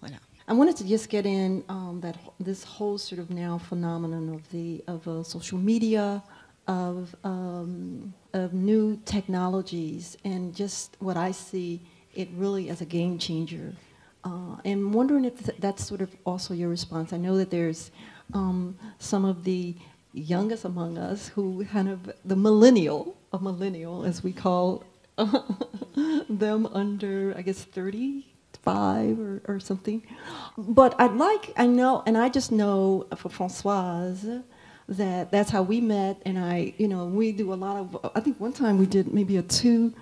[0.00, 0.16] Voilà.
[0.48, 4.42] I wanted to just get in um, that this whole sort of now phenomenon of
[4.52, 6.22] the of uh, social media.
[6.68, 11.80] of, um, of new technologies and just what I see
[12.14, 13.72] it really as a game changer.
[14.24, 17.12] Uh, and wondering if that's sort of also your response.
[17.12, 17.90] I know that there's
[18.34, 19.74] um, some of the
[20.12, 24.84] youngest among us who kind of the millennial, a millennial as we call
[26.28, 30.02] them under, I guess, 35 or, or something.
[30.56, 34.26] But I'd like, I know, and I just know for Francoise,
[34.88, 36.22] that that's how we met.
[36.24, 38.10] And I, you know, we do a lot of.
[38.14, 39.92] I think one time we did maybe a two,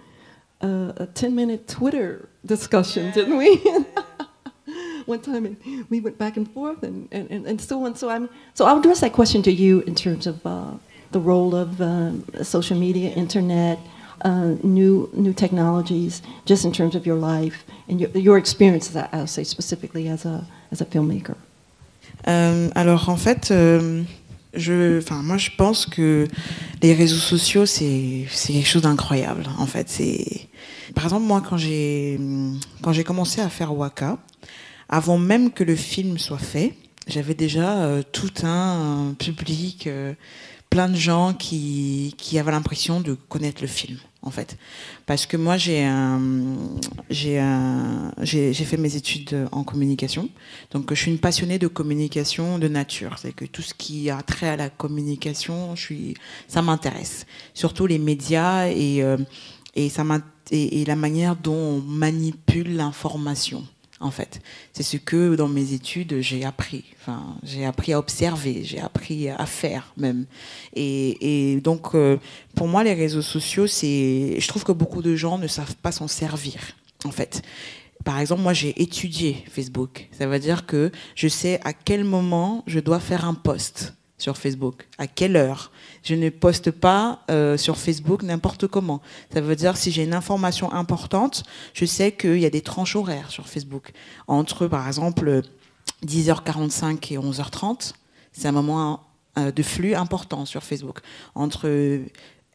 [0.63, 3.13] uh, a ten minute Twitter discussion, yeah.
[3.13, 3.61] didn't we?
[5.07, 5.57] one time, and
[5.91, 7.95] we went back and forth, and, and, and, and so on.
[7.97, 10.73] So I'm so I'll address that question to you in terms of uh,
[11.13, 13.79] the role of um, social media, internet.
[14.25, 19.27] Uh, new new technologies, just in terms of your life and your, your experiences, I'll
[19.27, 21.37] say specifically as a as a filmmaker.
[22.27, 24.07] Um, alors en fait, um,
[24.57, 26.27] Je, enfin, moi, je pense que
[26.83, 29.45] les réseaux sociaux, c'est quelque chose d'incroyable.
[29.59, 30.49] En fait, c'est
[30.95, 32.19] par exemple moi quand j'ai
[32.81, 34.17] quand j'ai commencé à faire Waka,
[34.89, 36.75] avant même que le film soit fait,
[37.07, 40.15] j'avais déjà euh, tout un, public, euh,
[40.71, 44.59] plein de gens qui qui avaient l'impression de connaître le film en fait.
[45.07, 45.89] Parce que moi, j'ai
[47.09, 47.41] j'ai
[48.21, 50.29] j'ai fait mes études en communication.
[50.73, 53.17] Donc, je suis une passionnée de communication de nature.
[53.19, 56.15] C'est que tout ce qui a trait à la communication, je suis,
[56.49, 57.27] ça m'intéresse.
[57.55, 59.17] Surtout les médias et, euh,
[59.75, 60.05] et, ça
[60.51, 63.65] et, et la manière dont on manipule l'information
[64.01, 64.41] en fait.
[64.73, 66.85] C'est ce que dans mes études j'ai appris.
[67.01, 70.27] Enfin, j'ai appris à observer, j'ai appris à faire même.
[70.75, 72.19] Et, donc, euh,
[72.55, 75.93] pour moi, les réseaux sociaux, c'est, je trouve que beaucoup de gens ne savent pas
[75.93, 76.61] s'en servir,
[77.05, 77.43] en fait.
[78.05, 80.09] Par exemple, moi, j'ai étudié Facebook.
[80.13, 84.37] Ça veut dire que je sais à quel moment je dois faire un post sur
[84.37, 85.71] Facebook À quelle heure?
[86.03, 89.03] Je ne poste pas euh, sur Facebook n'importe comment.
[89.33, 92.97] Ça veut dire si j'ai une information importante, je sais qu'il y a des tranches
[92.97, 93.93] horaires sur Facebook.
[94.27, 95.43] Entre, par exemple,
[96.05, 97.93] 10h45 et 11h30,
[98.33, 99.01] c'est un moment
[99.39, 101.01] euh, de flux important sur Facebook.
[101.35, 101.69] Entre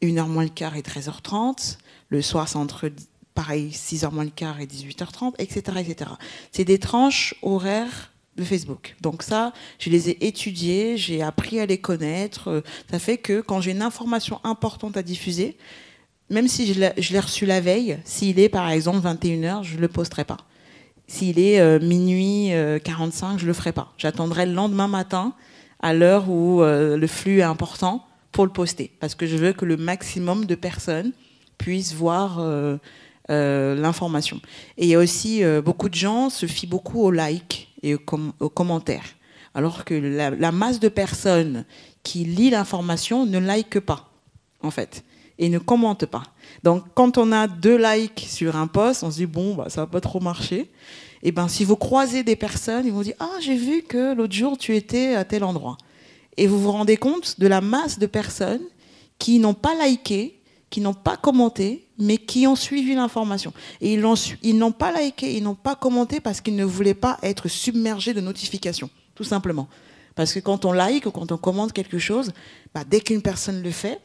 [0.01, 1.77] 1h moins le quart et 13h30,
[2.09, 2.91] le soir c'est entre
[3.33, 5.77] pareil 6h moins le quart et 18h30, etc.
[5.79, 6.11] etc.
[6.51, 8.10] C'est des tranches horaires
[8.45, 8.95] Facebook.
[9.01, 12.63] Donc ça, je les ai étudiés, j'ai appris à les connaître.
[12.89, 15.57] Ça fait que quand j'ai une information importante à diffuser,
[16.29, 19.87] même si je l'ai reçu la veille, s'il est par exemple 21h, je ne le
[19.87, 20.37] posterai pas.
[21.11, 22.51] S'il est euh, minuit
[22.85, 23.91] 45, euh, je ne le ferai pas.
[23.97, 25.33] J'attendrai le lendemain matin
[25.81, 28.91] à l'heure où euh, le flux est important pour le poster.
[29.01, 31.11] Parce que je veux que le maximum de personnes
[31.57, 32.41] puissent voir
[33.27, 34.39] l'information.
[34.77, 38.49] Et il y a aussi beaucoup de gens se fient beaucoup au like et aux,
[38.49, 39.05] commentaires.
[39.53, 41.65] Alors que la, masse de personnes
[42.03, 44.09] qui lit l'information ne like pas,
[44.61, 45.03] en fait,
[45.37, 46.23] et ne commente pas.
[46.63, 49.81] Donc, quand on a deux likes sur un post, on se dit, bon, bah, ça
[49.81, 50.69] va pas trop marcher.
[51.23, 54.15] Et eh ben, si vous croisez des personnes, ils vont dire, ah, j'ai vu que
[54.15, 55.77] l'autre jour, tu étais à tel endroit.
[56.37, 58.63] Et vous vous rendez compte de la masse de personnes
[59.19, 60.40] qui n'ont pas liké,
[60.71, 63.53] qui n'ont pas commenté, mais qui ont suivi l'information.
[63.81, 67.47] Et ils n'ont pas liké, ils n'ont pas commenté parce qu'ils ne voulaient pas être
[67.47, 69.67] submergés de notifications, tout simplement.
[70.15, 72.31] Parce que quand on like ou quand on commente quelque chose,
[72.73, 73.99] bah, dès qu'une personne le fait,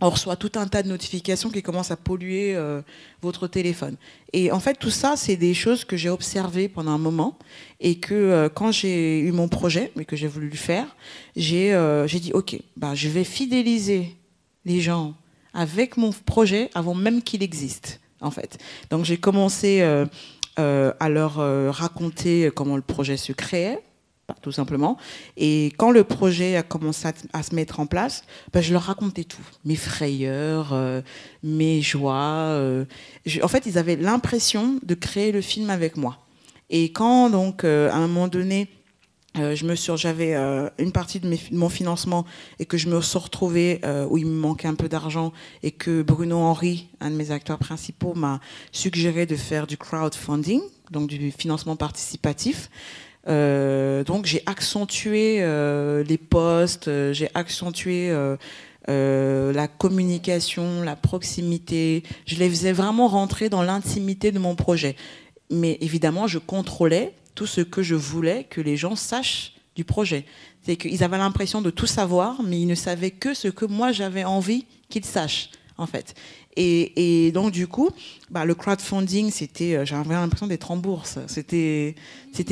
[0.00, 2.82] on reçoit tout un tas de notifications qui commencent à polluer euh,
[3.22, 3.96] votre téléphone.
[4.32, 7.38] Et en fait, tout ça, c'est des choses que j'ai observées pendant un moment
[7.80, 10.96] et que euh, quand j'ai eu mon projet, mais que j'ai voulu le faire,
[11.34, 14.16] j'ai euh, dit, OK, bah, je vais fidéliser
[14.64, 15.14] les gens
[15.56, 18.58] avec mon projet avant même qu'il existe, en fait.
[18.90, 20.04] Donc j'ai commencé euh,
[20.58, 23.80] euh, à leur euh, raconter comment le projet se créait,
[24.42, 24.98] tout simplement.
[25.36, 29.24] Et quand le projet a commencé à, se mettre en place, ben, je leur racontais
[29.24, 29.42] tout.
[29.64, 30.76] Mes frayeurs,
[31.42, 32.84] mes joies.
[33.42, 36.18] en fait, ils avaient l'impression de créer le film avec moi.
[36.70, 38.68] Et quand, donc, à un moment donné,
[39.38, 42.24] euh, je me suis, j'avais euh, une partie de, mon financement
[42.58, 45.70] et que je me suis retrouvée euh, où il me manquait un peu d'argent et
[45.70, 48.40] que Bruno Henry, un de mes acteurs principaux, m'a
[48.72, 52.70] suggéré de faire du crowdfunding, donc du financement participatif.
[53.26, 55.38] donc j'ai accentué
[56.06, 58.12] les postes, j'ai accentué
[58.86, 62.04] la communication, la proximité.
[62.26, 64.96] Je les faisais vraiment rentrer dans l'intimité de mon projet.
[65.50, 70.24] Mais évidemment, je contrôlais tout ce que je voulais que les gens sachent du projet.
[70.62, 73.92] C'est qu'ils avaient l'impression de tout savoir, mais ils ne savaient que ce que moi
[73.92, 76.14] j'avais envie qu'ils sachent, en fait.
[76.58, 77.90] Et, donc du coup,
[78.30, 81.18] bah, le crowdfunding, c'était, euh, j'avais l'impression d'être en bourse.
[81.26, 81.94] C'était,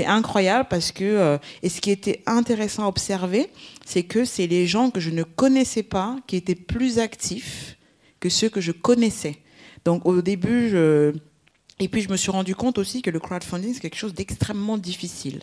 [0.07, 3.49] incroyable parce que, euh, et ce qui était intéressant à observer,
[3.87, 7.79] c'est que c'est les gens que je ne connaissais pas qui étaient plus actifs
[8.21, 9.39] que ceux que je connaissais.
[9.87, 11.15] Donc au début, je,
[11.81, 14.79] et puis je me suis rendu compte aussi que le crowdfunding, c'est quelque chose d'extrêmement
[14.79, 15.41] difficile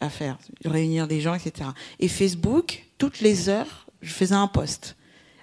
[0.00, 1.70] à faire, réunir des gens, etc.
[2.00, 4.96] Et Facebook, toutes les heures, je faisais un post.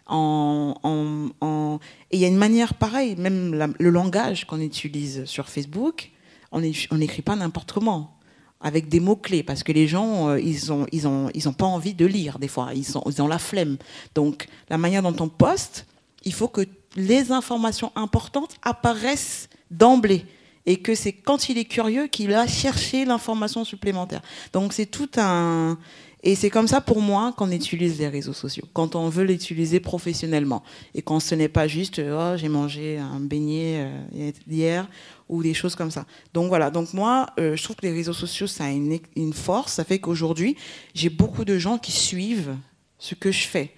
[0.09, 6.11] Et il y a une manière pareille, même le langage qu'on utilise sur Facebook,
[6.51, 8.17] on n'écrit pas n'importe comment,
[8.61, 12.47] avec des mots-clés, parce que les gens, euh, ils n'ont pas envie de lire des
[12.47, 13.77] fois, ils ont la flemme.
[14.13, 15.87] Donc la manière dont on poste,
[16.23, 16.61] il faut que
[16.95, 20.25] les informations importantes apparaissent d'emblée
[20.65, 24.21] et que c'est quand il est curieux qu'il va chercher l'information supplémentaire.
[24.53, 25.77] Donc c'est tout un
[26.25, 29.81] et c'est comme ça pour moi qu'on utilise les réseaux sociaux, quand on veut l'utiliser
[29.81, 30.63] professionnellement
[30.95, 34.87] et quand ce n'est pas juste oh j'ai mangé un beignet euh, hier
[35.27, 36.05] ou des choses comme ça.
[36.33, 39.33] Donc voilà, donc moi euh, je trouve que les réseaux sociaux ça a une, une
[39.33, 40.55] force, ça fait qu'aujourd'hui
[40.93, 42.55] j'ai beaucoup de gens qui suivent
[42.99, 43.73] ce que je fais.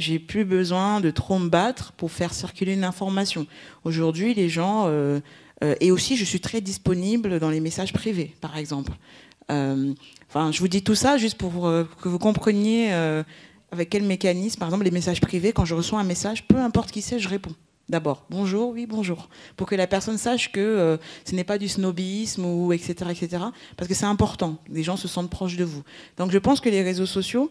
[0.00, 3.46] J'ai plus besoin de trop me battre pour faire circuler une information.
[3.84, 5.20] Aujourd'hui, les gens euh,
[5.62, 8.92] euh, et aussi, je suis très disponible dans les messages privés, par exemple.
[9.50, 9.92] Euh,
[10.28, 11.64] enfin, je vous dis tout ça juste pour
[12.00, 12.90] que vous compreniez
[13.72, 15.52] avec quel mécanisme, par exemple, les messages privés.
[15.52, 17.54] Quand je reçois un message, peu importe qui c'est, je réponds
[17.90, 18.24] d'abord.
[18.30, 19.28] Bonjour, oui, bonjour.
[19.56, 22.94] Pour que la personne sache que ce n'est pas du snobisme ou etc.
[23.10, 23.44] etc.
[23.76, 24.56] parce que c'est important.
[24.70, 25.82] Les gens se sentent proches de vous.
[26.16, 27.50] Donc je pense que les réseaux sociaux,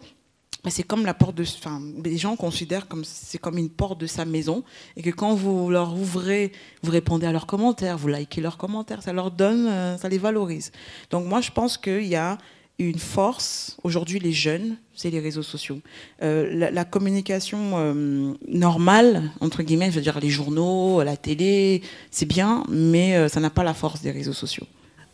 [0.68, 1.44] c'est comme la porte de.
[1.44, 4.64] Enfin, les gens considèrent comme c'est comme une porte de sa maison
[4.98, 6.52] et que quand vous leur ouvrez,
[6.84, 10.18] vous répondez à leurs commentaires, vous likez leurs commentaires, ça leur donne, euh, ça les
[10.18, 10.72] valorise.
[11.12, 12.38] Donc moi, je pense qu'il y a
[12.78, 13.78] une force.
[13.84, 15.80] Aujourd'hui, les jeunes, c'est les réseaux sociaux.
[16.22, 21.82] Euh, la, communication euh, normale, entre guillemets, je veux dire les journaux, la télé,
[22.12, 24.66] c'est bien, mais ça n'a pas la force des réseaux sociaux.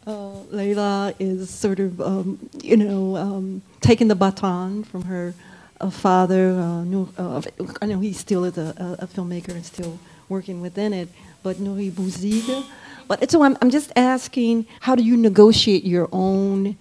[0.08, 5.34] Uh, Layla is sort of, um, you know, um, taking the baton from her
[5.82, 6.52] uh, father.
[6.52, 7.42] Uh, uh,
[7.82, 9.98] I know he still is a, a, filmmaker and still
[10.30, 11.10] working within it,
[11.42, 12.66] but Nouri Bouzid.
[13.08, 16.78] But so I'm, I'm just asking, how do you negotiate your own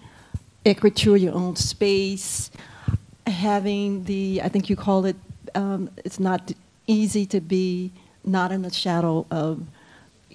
[0.63, 2.51] écriture, your own space,
[3.25, 5.15] having the, I think you call it,
[5.55, 6.51] um, it's not
[6.85, 7.91] easy to be
[8.23, 9.65] not in the shadow of,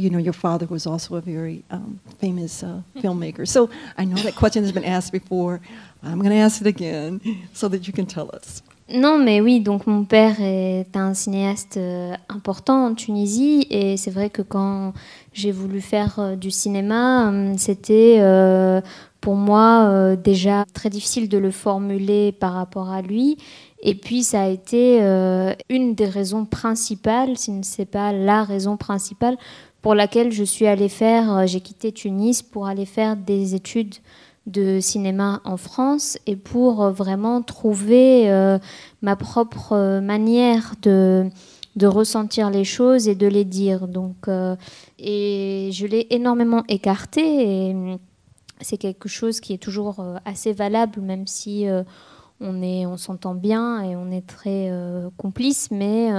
[0.01, 3.47] you know, your father was also a very um, famous uh, filmmaker.
[3.47, 5.61] So I know that question has been asked before.
[6.03, 7.21] I'm going to ask it again
[7.53, 8.63] so that you can tell us.
[8.93, 14.11] Non, mais oui, donc mon père est un cinéaste euh, important en Tunisie et c'est
[14.11, 14.95] vrai que quand
[15.33, 18.81] j'ai voulu faire euh, du cinéma, hum, c'était euh,
[19.21, 23.37] pour moi euh, déjà très difficile de le formuler par rapport à lui.
[23.83, 28.45] Et puis ça a été euh, une des raisons principales, si ce n'est pas la
[28.45, 29.37] raison principale,
[29.83, 33.95] pour laquelle je suis allée faire, euh, j'ai quitté Tunis pour aller faire des études
[34.47, 38.59] de cinéma en France et pour vraiment trouver
[39.03, 41.31] ma propre manière de,
[41.83, 43.87] ressentir les choses et de les dire.
[43.87, 44.29] Donc,
[44.99, 47.69] et je l'ai énormément écarté.
[47.69, 47.77] Et,
[48.61, 51.83] c'est quelque chose qui est toujours euh, assez valable, même si euh,
[52.41, 55.71] on est, on s'entend bien et on est très euh, complice.
[55.71, 56.11] Mais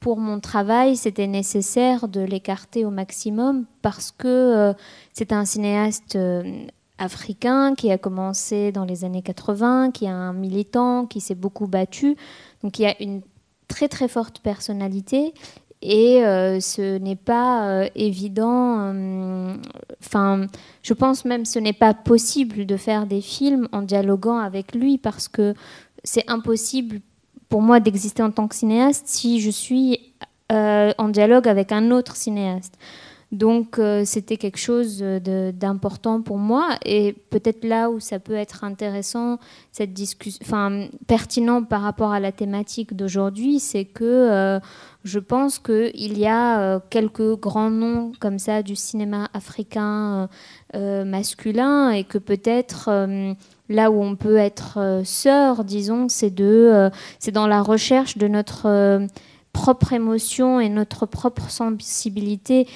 [0.00, 4.74] pour mon travail, c'était nécessaire de l'écarter au maximum parce que
[5.12, 6.18] c'est un cinéaste
[6.98, 11.66] africain qui a commencé dans les années 80, qui est un militant, qui s'est beaucoup
[11.66, 12.16] battu,
[12.62, 13.22] donc il a une
[13.68, 15.34] très très forte personnalité
[15.86, 18.94] et euh, ce n'est pas euh, évident.
[18.94, 19.54] Euh,
[20.02, 20.46] enfin,
[20.82, 24.96] je pense même ce n'est pas possible de faire des films en dialoguant avec lui
[24.96, 25.54] parce que
[26.02, 27.00] c'est impossible
[27.50, 30.14] pour moi d'exister en tant que cinéaste si je suis
[30.50, 32.78] en dialogue avec un autre cinéaste.
[33.32, 39.38] Donc c'était quelque chose d'important pour moi et peut-être là où ça peut être intéressant,
[39.72, 44.60] cette discussion, enfin pertinent par rapport à la thématique d'aujourd'hui, c'est que
[45.04, 50.28] je pense qu'il y a euh, quelques grands noms comme ça du cinéma africain
[50.74, 52.90] euh, euh, masculin et que peut-être
[53.68, 59.06] là où on peut être sœur, disons, c'est dans la recherche de notre
[59.52, 62.66] propre émotion et notre propre sensibilité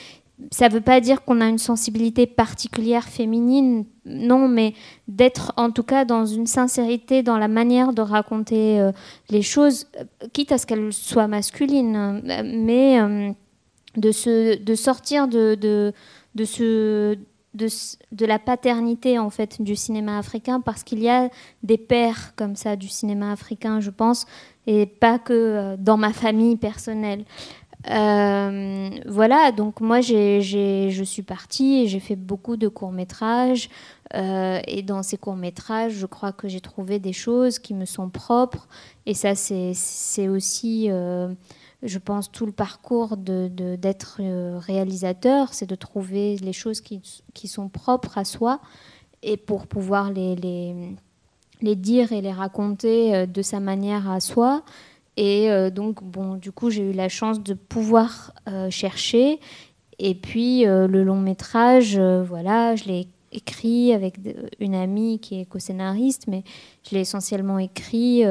[0.53, 4.74] ça ne veut pas dire qu'on a une sensibilité particulière féminine, non, mais
[5.09, 8.93] d'être en tout cas dans une sincérité dans la manière de raconter euh,
[9.30, 13.32] les choses, euh, quitte à ce qu'elles soient masculines, mais euh,
[13.97, 15.93] de, se, de sortir de, de,
[16.36, 17.18] de, ce,
[17.55, 17.66] de,
[18.12, 21.30] de la paternité en fait du cinéma africain, parce qu'il y a
[21.64, 24.24] des pères comme ça du cinéma africain, je pense,
[24.68, 27.24] et pas que dans ma famille personnelle.
[27.91, 33.70] Euh, voilà, donc moi je suis partie et j'ai fait beaucoup de courts-métrages.
[34.14, 38.11] Euh, et dans ces courts-métrages, je crois que j'ai trouvé des choses qui me sont
[38.11, 38.68] propres.
[39.07, 41.32] Et ça, c'est aussi, euh,
[41.82, 44.20] je pense, tout le parcours d'être
[44.59, 47.01] réalisateur, c'est de trouver les choses qui,
[47.34, 48.61] qui, sont propres à soi
[49.22, 50.74] et pour pouvoir les, les,
[51.61, 54.62] les dire et les raconter de sa manière à soi.
[55.21, 59.41] Et euh, donc, bon, du coup, j'ai eu la chance de pouvoir euh, chercher.
[59.99, 64.14] Et puis, euh, le long métrage, voilà, je l'ai écrit avec
[64.61, 66.45] une amie qui est co-scénariste, mais
[66.89, 68.23] je l'ai essentiellement écrit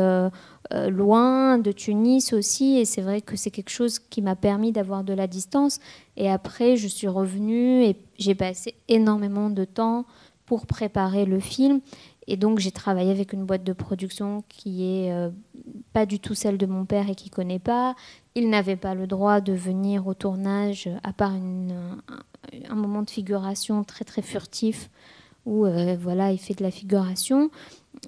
[0.71, 2.77] loin de Tunis aussi.
[2.77, 5.79] Et c'est vrai que c'est quelque chose qui m'a permis d'avoir de la distance.
[6.15, 10.05] Et après, je suis revenue et j'ai passé énormément de temps
[10.47, 11.81] pour préparer le film.
[12.25, 15.29] Et donc j'ai travaillé avec une boîte de production qui est euh,
[15.93, 17.95] pas du tout celle de mon père et qui connaît pas.
[18.33, 23.83] Il n'avait pas le droit de venir au tournage à part un, moment de figuration
[23.83, 24.89] très très furtif
[25.45, 27.51] où euh, voilà il fait de la figuration.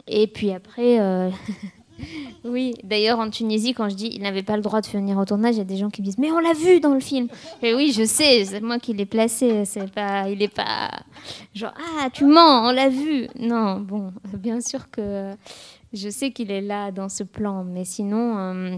[0.07, 1.29] Et puis après euh,
[2.45, 5.25] Oui, d'ailleurs en Tunisie, quand je dis il n'avait pas le droit de venir au
[5.25, 6.99] tournage, il y a des gens qui me disent mais on l'a vu dans le
[6.99, 7.27] film.
[7.61, 9.65] Et oui, je sais, c'est moi qui l'ai placé.
[9.65, 10.91] C'est pas, il est pas
[11.53, 13.27] genre ah tu mens, on l'a vu.
[13.39, 15.33] Non, bon, bien sûr que
[15.93, 18.37] je sais qu'il est là dans ce plan, mais sinon.
[18.37, 18.77] Euh,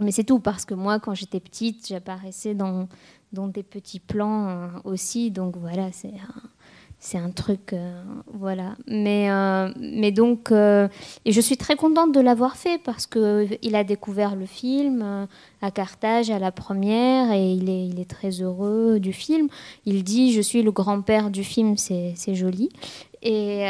[0.00, 2.88] mais c'est tout, parce que moi, quand j'étais petite, j'apparaissais dans,
[3.32, 5.30] dans des petits plans euh, aussi.
[5.30, 6.12] Donc voilà, c'est
[7.04, 8.00] c'est un truc, euh,
[8.32, 8.76] voilà.
[8.86, 13.82] Mais, euh, mais donc, et je suis très contente de l'avoir fait parce qu'il a
[13.82, 15.26] découvert le film
[15.62, 19.48] à Carthage à la première et il est, il est très heureux du film.
[19.84, 22.68] Il dit Je suis le grand-père du film, c'est joli.
[23.20, 23.66] Et,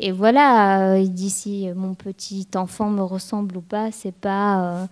[0.00, 4.88] et, voilà, il dit si mon petit enfant me ressemble ou pas, c'est pas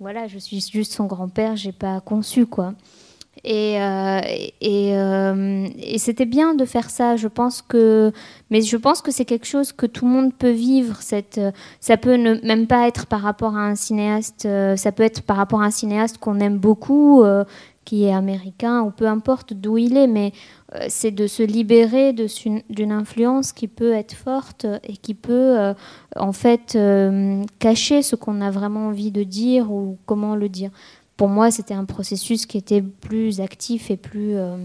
[0.00, 2.74] voilà, je suis juste son grand-père, j'ai pas conçu quoi.
[3.44, 4.20] Et, euh,
[4.64, 7.16] euh, et, c'était bien de faire ça.
[7.16, 8.12] Je pense que,
[8.50, 10.96] mais je pense que c'est quelque chose que tout le monde peut vivre.
[11.00, 11.40] Cette,
[11.80, 14.46] ça peut ne, même pas être par rapport à un cinéaste.
[14.46, 17.24] Euh, ça peut être par rapport à un cinéaste qu'on aime beaucoup,
[17.84, 20.08] qui est américain ou peu importe d'où il est.
[20.08, 20.32] Mais
[20.88, 25.72] c'est de se libérer d'une influence qui peut être forte et qui peut
[26.16, 26.78] en fait
[27.58, 30.70] cacher ce qu'on a vraiment envie de dire ou comment le dire
[31.18, 34.56] pour moi, c'était un processus qui était plus actif et plus euh,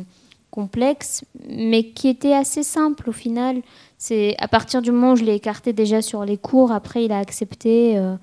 [0.52, 3.62] complexe, mais qui était assez simple au final.
[3.98, 7.12] C'est à partir du moment où je l'ai écarté déjà sur les cours, après il
[7.12, 7.98] a accepté.
[7.98, 8.16] Euh,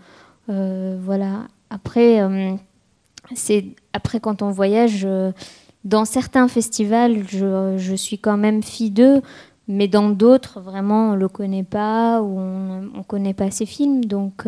[0.48, 1.48] euh, voilà.
[1.70, 2.20] Après,
[3.34, 5.06] c'est après quand on voyage.
[5.84, 9.22] dans certains festivals, je, suis quand même fille d'eux,
[9.66, 13.66] mais dans d'autres, vraiment, on ne le connaît pas ou on ne connaît pas ses
[13.66, 14.04] films.
[14.04, 14.46] Donc,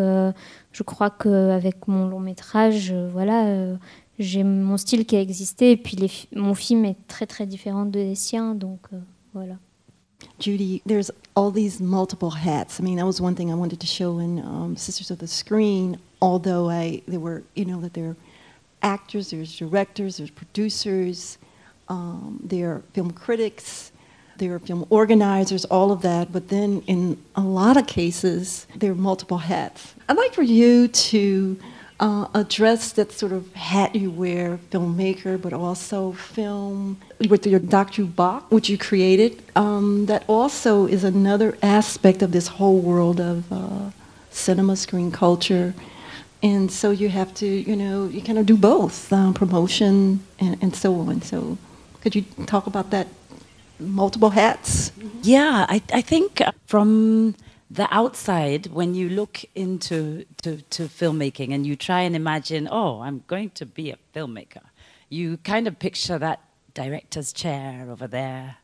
[0.72, 3.76] je crois qu'avec mon long métrage, euh, voilà, euh,
[4.18, 5.72] j'ai mon style qui a existé.
[5.72, 8.54] Et puis, les, mon film est très, très différent des siens.
[8.54, 8.98] Donc, euh,
[9.34, 9.54] voilà.
[10.38, 12.78] Judy, there's all these multiple hats.
[12.80, 15.26] I mean, that was one thing I wanted to show in um, Sisters of the
[15.26, 15.98] Screen.
[16.20, 18.16] Although I, there were, you know, that there
[18.82, 21.38] actors, there's directors, there's producers,
[21.88, 23.91] um, there are film critics.
[24.36, 28.92] There are film organizers, all of that, but then in a lot of cases, there
[28.92, 29.94] are multiple hats.
[30.08, 31.58] I'd like for you to
[32.00, 38.04] uh, address that sort of hat you wear, filmmaker, but also film with your Dr.
[38.04, 39.40] Bach, which you created.
[39.54, 43.90] Um, that also is another aspect of this whole world of uh,
[44.30, 45.74] cinema, screen culture.
[46.42, 50.60] And so you have to, you know, you kind of do both um, promotion and,
[50.60, 51.22] and so on.
[51.22, 51.56] So
[52.00, 53.06] could you talk about that
[53.78, 54.92] multiple hats?
[55.22, 57.34] Yeah, I, I think from
[57.70, 63.00] the outside, when you look into to, to filmmaking and you try and imagine, oh,
[63.00, 64.62] I'm going to be a filmmaker,
[65.08, 66.40] you kind of picture that
[66.74, 68.56] director's chair over there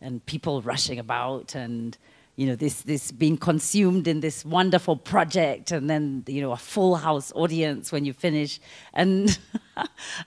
[0.00, 1.96] and people rushing about and
[2.36, 6.56] you know this this being consumed in this wonderful project and then you know a
[6.56, 8.60] full house audience when you finish
[8.92, 9.38] and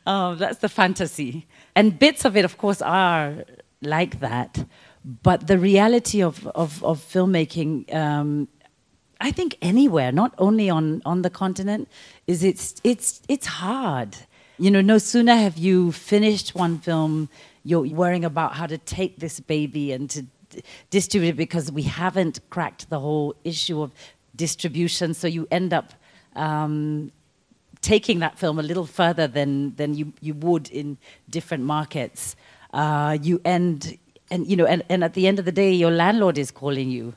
[0.05, 3.43] um, that's the fantasy and bits of it of course are
[3.81, 4.65] like that.
[5.23, 8.47] But the reality of, of, of filmmaking, um,
[9.21, 11.87] I think anywhere, not only on, on the continent,
[12.27, 14.17] is it's, it's, it's hard.
[14.59, 17.29] You know, no sooner have you finished one film,
[17.63, 20.25] you're worrying about how to take this baby and to
[20.89, 23.91] distribute it because we haven't cracked the whole issue of
[24.35, 25.13] distribution.
[25.13, 25.93] So you end up
[26.35, 27.11] um,
[27.81, 30.97] taking that film a little further than, than you, you would in
[31.29, 32.35] different markets
[32.73, 33.97] uh, you end,
[34.29, 36.89] and you know, and, and at the end of the day, your landlord is calling
[36.89, 37.15] you.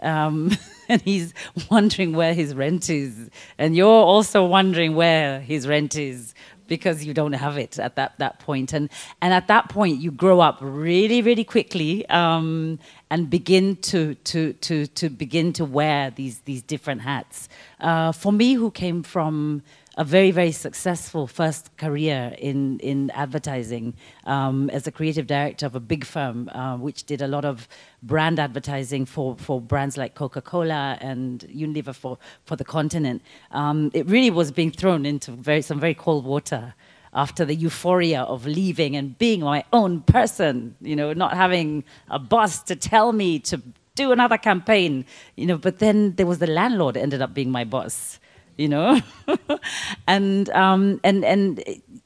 [0.00, 0.50] Um,
[0.88, 1.32] and he's
[1.70, 6.34] wondering where his rent is, and you're also wondering where his rent is
[6.72, 8.72] because you don't have it at that, that point.
[8.72, 8.88] And,
[9.20, 12.78] and at that point, you grow up really, really quickly um,
[13.10, 17.50] and begin to, to, to, to begin to wear these, these different hats.
[17.78, 19.62] Uh, for me, who came from
[19.98, 25.74] a very, very successful first career in, in advertising um, as a creative director of
[25.74, 27.68] a big firm, uh, which did a lot of
[28.02, 33.22] brand advertising for, for brands like Coca Cola and Unilever for, for the continent.
[33.50, 36.74] Um, it really was being thrown into very, some very cold water
[37.14, 42.18] after the euphoria of leaving and being my own person, you know, not having a
[42.18, 43.60] boss to tell me to
[43.94, 45.04] do another campaign,
[45.36, 48.18] you know, but then there was the landlord ended up being my boss
[48.62, 49.00] you know?
[50.06, 51.62] And um, and and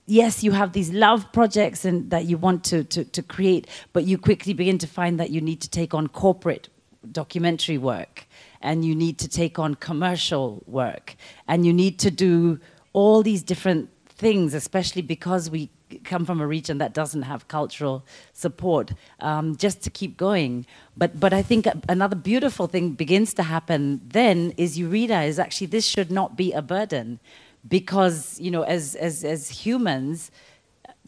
[0.06, 4.04] yes you have these love projects and that you want to, to to create but
[4.04, 6.68] you quickly begin to find that you need to take on corporate
[7.10, 8.26] documentary work
[8.60, 11.16] and you need to take on commercial work
[11.48, 12.58] and you need to do
[12.92, 15.68] all these different things especially because we
[16.04, 20.66] come from a region that doesn't have cultural support um, just to keep going.
[20.96, 25.68] But, but I think another beautiful thing begins to happen then is you realize actually
[25.68, 27.20] this should not be a burden
[27.68, 30.30] because, you know, as, as, as humans,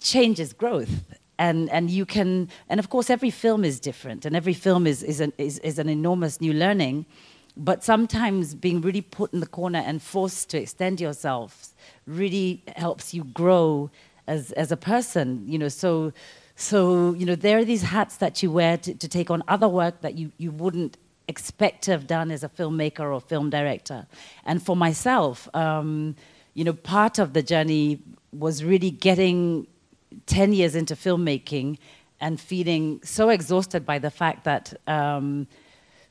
[0.01, 1.05] change is growth.
[1.39, 5.03] And, and you can, and of course, every film is different and every film is,
[5.03, 7.07] is, an, is, is an enormous new learning.
[7.59, 11.75] but sometimes being really put in the corner and forced to extend yourself
[12.07, 13.91] really helps you grow
[14.29, 16.13] as, as a person, you know, so,
[16.55, 19.69] so, you know, there are these hats that you wear to, to take on other
[19.69, 24.07] work that you, you wouldn't expect to have done as a filmmaker or film director.
[24.45, 26.15] And for myself, um,
[26.55, 28.01] you know, part of the journey
[28.33, 29.67] was really getting
[30.27, 31.79] 10 years into filmmaking
[32.21, 35.47] and feeling so exhausted by the fact that um,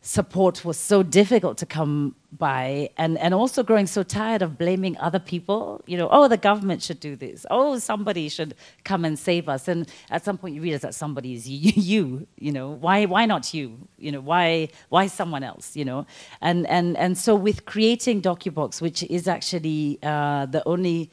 [0.01, 4.97] support was so difficult to come by and, and also growing so tired of blaming
[4.99, 7.45] other people you know oh the government should do this.
[7.49, 9.67] Oh somebody should come and save us.
[9.67, 12.69] And at some point you realize that somebody is you you, you know.
[12.71, 13.77] Why why not you?
[13.97, 16.05] You know why why someone else you know?
[16.41, 21.11] And and and so with creating docubox which is actually uh, the only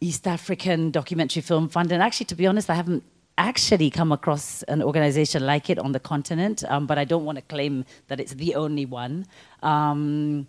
[0.00, 3.02] east african documentary film fund and actually to be honest i haven't
[3.38, 7.36] actually come across an organization like it on the continent, um, but I don't want
[7.36, 9.26] to claim that it's the only one.
[9.62, 10.46] Um,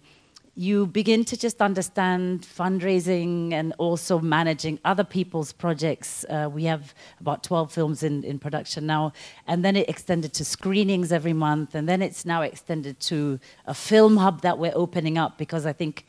[0.57, 6.25] you begin to just understand fundraising and also managing other people's projects.
[6.27, 9.13] Uh, we have about 12 films in, in production now,
[9.45, 13.73] and then it extended to screenings every month, and then it's now extended to a
[13.73, 16.07] film hub that we're opening up because I think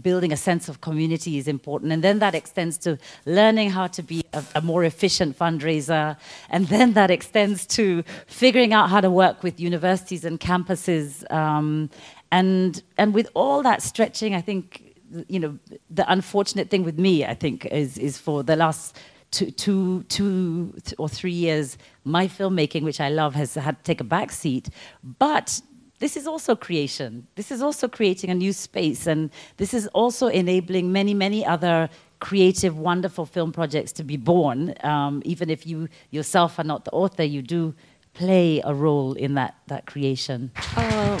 [0.00, 1.92] building a sense of community is important.
[1.92, 6.16] And then that extends to learning how to be a, a, more efficient fundraiser.
[6.50, 11.30] And then that extends to figuring out how to work with universities and campuses.
[11.32, 11.90] Um,
[12.32, 14.96] and, and with all that stretching, I think,
[15.28, 15.58] you know,
[15.90, 18.96] the unfortunate thing with me, I think, is, is for the last
[19.30, 24.00] two, two, two or three years, my filmmaking, which I love, has had to take
[24.00, 24.70] a back seat.
[25.02, 25.60] But
[25.98, 27.26] this is also creation.
[27.34, 31.88] This is also creating a new space, and this is also enabling many, many other
[32.20, 34.74] creative, wonderful film projects to be born.
[34.82, 37.74] Um, even if you yourself are not the author, you do
[38.14, 40.50] play a role in that, that creation.
[40.76, 41.18] Uh,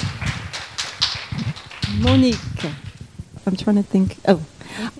[2.00, 2.64] Monique,
[3.46, 4.16] I'm trying to think.
[4.26, 4.40] Oh,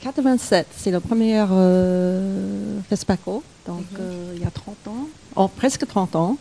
[0.03, 4.01] 87, c'est le premier euh, FESPACO, donc mm -hmm.
[4.01, 6.37] euh, il y a 30 ans, oh, presque 30 ans.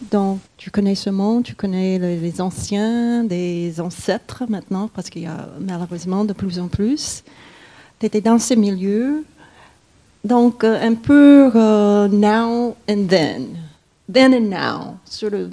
[0.00, 5.26] Donc, tu connais ce monde, tu connais les anciens, des ancêtres maintenant, parce qu'il y
[5.26, 7.24] a malheureusement de plus en plus.
[7.98, 9.24] Tu étais dans ces milieux.
[10.24, 13.46] Donc, euh, un peu uh, now and then.
[14.12, 14.98] Then and now.
[15.04, 15.50] Sort of,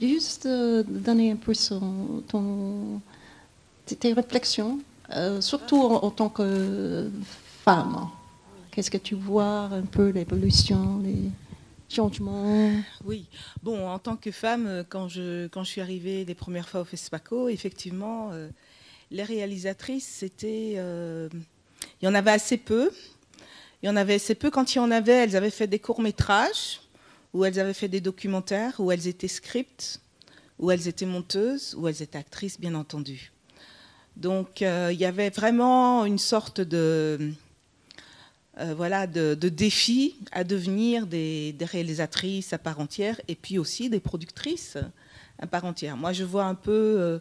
[0.00, 3.00] juste, uh, donner un peu son, ton,
[3.84, 4.78] tes réflexions,
[5.40, 7.10] surtout en, tant que
[7.64, 8.08] femme.
[8.70, 11.00] Qu'est-ce que tu vois un peu l'évolution
[13.04, 13.26] oui,
[13.62, 16.80] bon, en tant que femme, euh, quand je, quand je suis arrivée les premières fois
[16.80, 18.48] au FESPACO, effectivement, euh,
[19.10, 20.74] les réalisatrices, c'était.
[20.76, 21.28] Euh,
[22.00, 22.90] il y en avait assez peu.
[23.82, 24.50] Il y en avait assez peu.
[24.50, 26.80] Quand il y en avait, elles avaient fait des courts-métrages,
[27.32, 30.00] ou elles avaient fait des documentaires, où elles étaient scripts,
[30.58, 33.32] où elles étaient monteuses, ou elles étaient actrices, bien entendu.
[34.16, 37.34] Donc, il y avait vraiment une sorte de
[38.60, 43.98] euh, voilà, de, défis à devenir des, réalisatrices à part entière et puis aussi des
[43.98, 44.78] productrices
[45.40, 45.96] à part entière.
[45.96, 47.18] Moi, je vois un peu euh,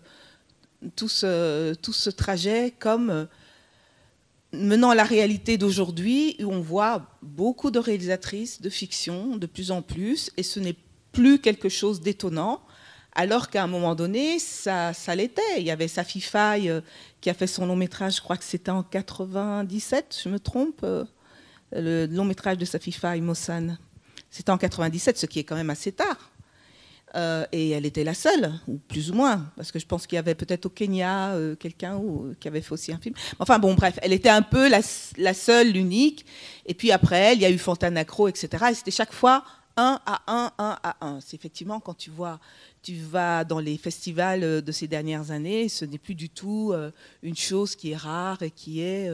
[0.95, 3.25] tout, ce, tout, ce, trajet comme euh,
[4.51, 9.71] menant à la réalité d'aujourd'hui où on voit beaucoup de réalisatrices de fiction de plus
[9.71, 10.77] en plus et ce n'est
[11.13, 12.61] plus quelque chose d'étonnant.
[13.15, 15.41] Alors qu'à un moment donné, ça, ça l'était.
[15.57, 16.71] Il y avait Safi Faye
[17.21, 20.86] qui a fait son long métrage, je crois que c'était en 97, je me trompe
[21.76, 23.78] le long métrage de Safi Faye, Mossan.
[24.30, 26.32] C'était en 97, ce qui est quand même assez tard.
[27.15, 30.15] Euh, et elle était la seule, ou plus ou moins, parce que je pense qu'il
[30.15, 32.01] y avait peut-être au Kenya euh, quelqu'un
[32.39, 33.13] qui avait fait aussi un film.
[33.38, 36.26] Enfin bon, bref, elle était un peu la, seule, l'unique.
[36.65, 38.65] Et puis après il y a eu Fontanacro, etc.
[38.71, 39.43] Et c'était chaque fois
[39.78, 41.19] un à un, un à un.
[41.21, 42.39] C'est effectivement quand tu vois,
[42.82, 46.89] tu vas dans les festivals de ces dernières années, ce n'est plus du tout euh,
[47.21, 49.07] une chose qui est rare et qui est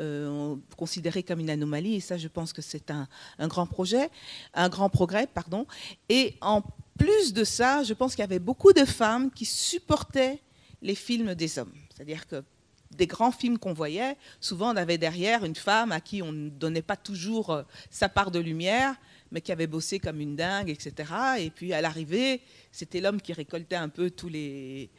[0.00, 1.96] euh, considéré comme une anomalie.
[1.96, 3.06] Et ça, je pense que c'est un,
[3.48, 4.10] grand projet,
[4.54, 5.66] un grand progrès, pardon.
[6.08, 6.62] Et en
[6.98, 10.40] plus de ça, je pense qu'il y avait beaucoup de femmes qui supportaient
[10.80, 11.72] les films des hommes.
[11.94, 12.42] C'est-à-dire que
[12.90, 16.48] des grands films qu'on voyait, souvent on avait derrière une femme à qui on ne
[16.48, 18.96] donnait pas toujours euh, sa part de lumière,
[19.30, 21.12] mais qui avait bossé comme une dingue, etc.
[21.38, 22.40] Et puis à l'arrivée,
[22.72, 24.90] c'était l'homme qui récoltait un peu tous les,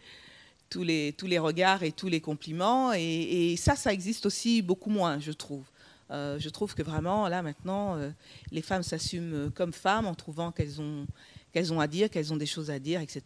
[0.72, 2.94] tous les, regards et tous les compliments.
[2.94, 5.66] Et, ça, ça existe aussi beaucoup moins, je trouve.
[6.10, 8.10] Euh, je trouve que vraiment, là, maintenant, euh,
[8.52, 11.06] les femmes s'assument comme femmes en trouvant qu'elles ont,
[11.54, 13.24] qu'elles ont à dire, qu'elles ont des choses à dire, etc.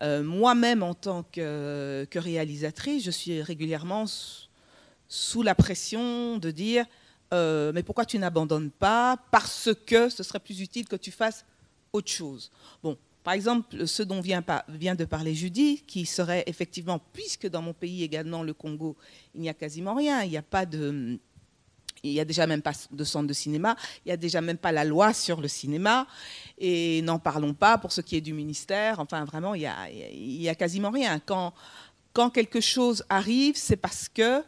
[0.00, 4.04] Euh, moi-même, en tant que, que, réalisatrice, je suis régulièrement
[5.08, 6.86] sous la pression de dire
[7.74, 9.16] mais pourquoi tu n'abandonnes pas?
[9.30, 11.46] Parce que ce serait plus utile que tu fasses
[11.94, 12.50] autre chose.
[12.82, 17.72] Bon, Par exemple, ce dont vient, de parler Judy, qui serait effectivement, puisque dans mon
[17.72, 18.96] pays également, le Congo,
[19.34, 21.18] il n'y a quasiment rien, il n'y a pas de
[22.04, 24.72] il a déjà même pas de centre de cinéma, il n'y a déjà même pas
[24.72, 26.06] la loi sur le cinéma,
[26.58, 28.98] et n'en parlons pas pour ce qui est du ministère.
[28.98, 31.20] Enfin, vraiment, il n'y a, a quasiment rien.
[31.20, 34.42] Quand, quelque chose arrive, c'est parce que,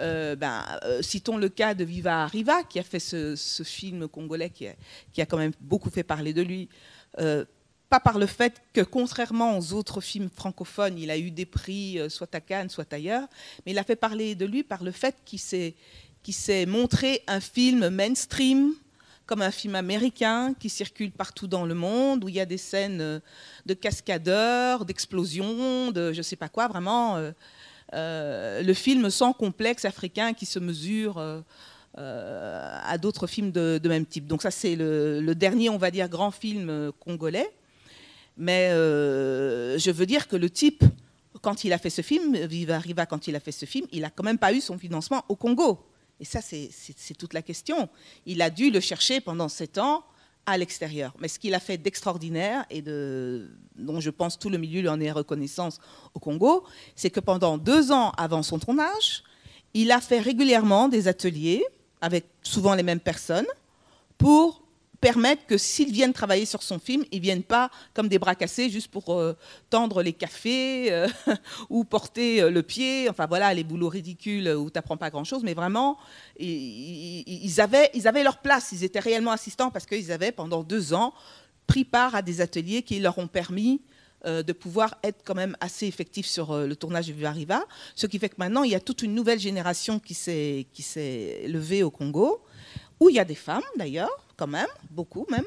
[0.00, 4.50] euh, ben, euh, citons le cas de Viva Arriva, qui a fait ce, film congolais
[4.50, 4.74] qui a,
[5.12, 6.68] qui a, quand même beaucoup fait parler de lui.
[7.20, 7.44] Euh,
[7.88, 11.98] pas par le fait que, contrairement aux autres films francophones, il a eu des prix,
[12.08, 13.28] soit à Cannes, soit ailleurs,
[13.64, 17.88] mais il a fait parler de lui par le fait qu'il s'est montré un film
[17.88, 18.72] mainstream,
[19.26, 22.58] comme un film américain qui circule partout dans le monde, où il y a des
[22.58, 23.20] scènes euh,
[23.66, 27.32] de cascadeurs, d'explosions, de je ne sais pas quoi, vraiment euh,
[27.94, 31.22] euh, le film sans complexe africain qui se mesure
[31.98, 34.26] à d'autres films de, même type.
[34.26, 37.50] Donc ça c'est le, dernier, on va dire, grand film congolais.
[38.36, 40.84] Mais je veux dire que le type,
[41.42, 44.00] quand il a fait ce film, Viva Riva, quand il a fait ce film, il
[44.00, 45.78] n'a quand même pas eu son financement au Congo.
[46.18, 47.88] Et ça, c'est toute la question.
[48.24, 50.04] Il a dû le chercher pendant sept ans
[50.46, 51.12] à l'extérieur.
[51.18, 55.00] Mais ce qu'il a fait d'extraordinaire et dont je pense tout le milieu lui en
[55.00, 55.78] est reconnaissance
[56.14, 56.64] au Congo,
[56.94, 59.24] c'est que pendant deux ans avant son tournage,
[59.74, 61.64] il a fait régulièrement des ateliers
[62.00, 63.46] avec souvent les mêmes personnes
[64.16, 64.62] pour
[65.06, 68.34] permettre que s'ils viennent travailler sur son film, ils ne viennent pas comme des bras
[68.34, 69.34] cassés juste pour euh,
[69.70, 71.06] tendre les cafés euh,
[71.70, 75.44] ou porter euh, le pied, enfin voilà, les boulots ridicules où tu n'apprends pas grand-chose,
[75.44, 75.96] mais vraiment,
[76.40, 80.92] ils, avaient, ils avaient leur place, ils étaient réellement assistants parce qu'ils avaient pendant deux
[80.92, 81.14] ans
[81.68, 83.82] pris part à des ateliers qui leur ont permis
[84.24, 88.18] de pouvoir être quand même assez effectifs sur le tournage de Viva Riva, ce qui
[88.18, 92.42] fait que maintenant, il y a toute une nouvelle génération qui s'est levée au Congo,
[92.98, 95.46] où il y a des femmes d'ailleurs, quand même, beaucoup même.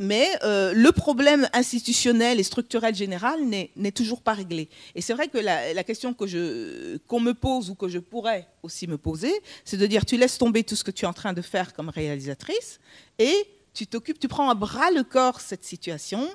[0.00, 4.68] Mais euh, le problème institutionnel et structurel général n'est toujours pas réglé.
[4.96, 8.98] Et c'est vrai que la, question qu'on me pose ou que je pourrais aussi me
[8.98, 9.32] poser,
[9.64, 11.74] c'est de dire tu laisses tomber tout ce que tu es en train de faire
[11.74, 12.80] comme réalisatrice
[13.18, 13.34] et
[13.72, 16.28] tu t'occupes, tu prends à bras le corps cette situation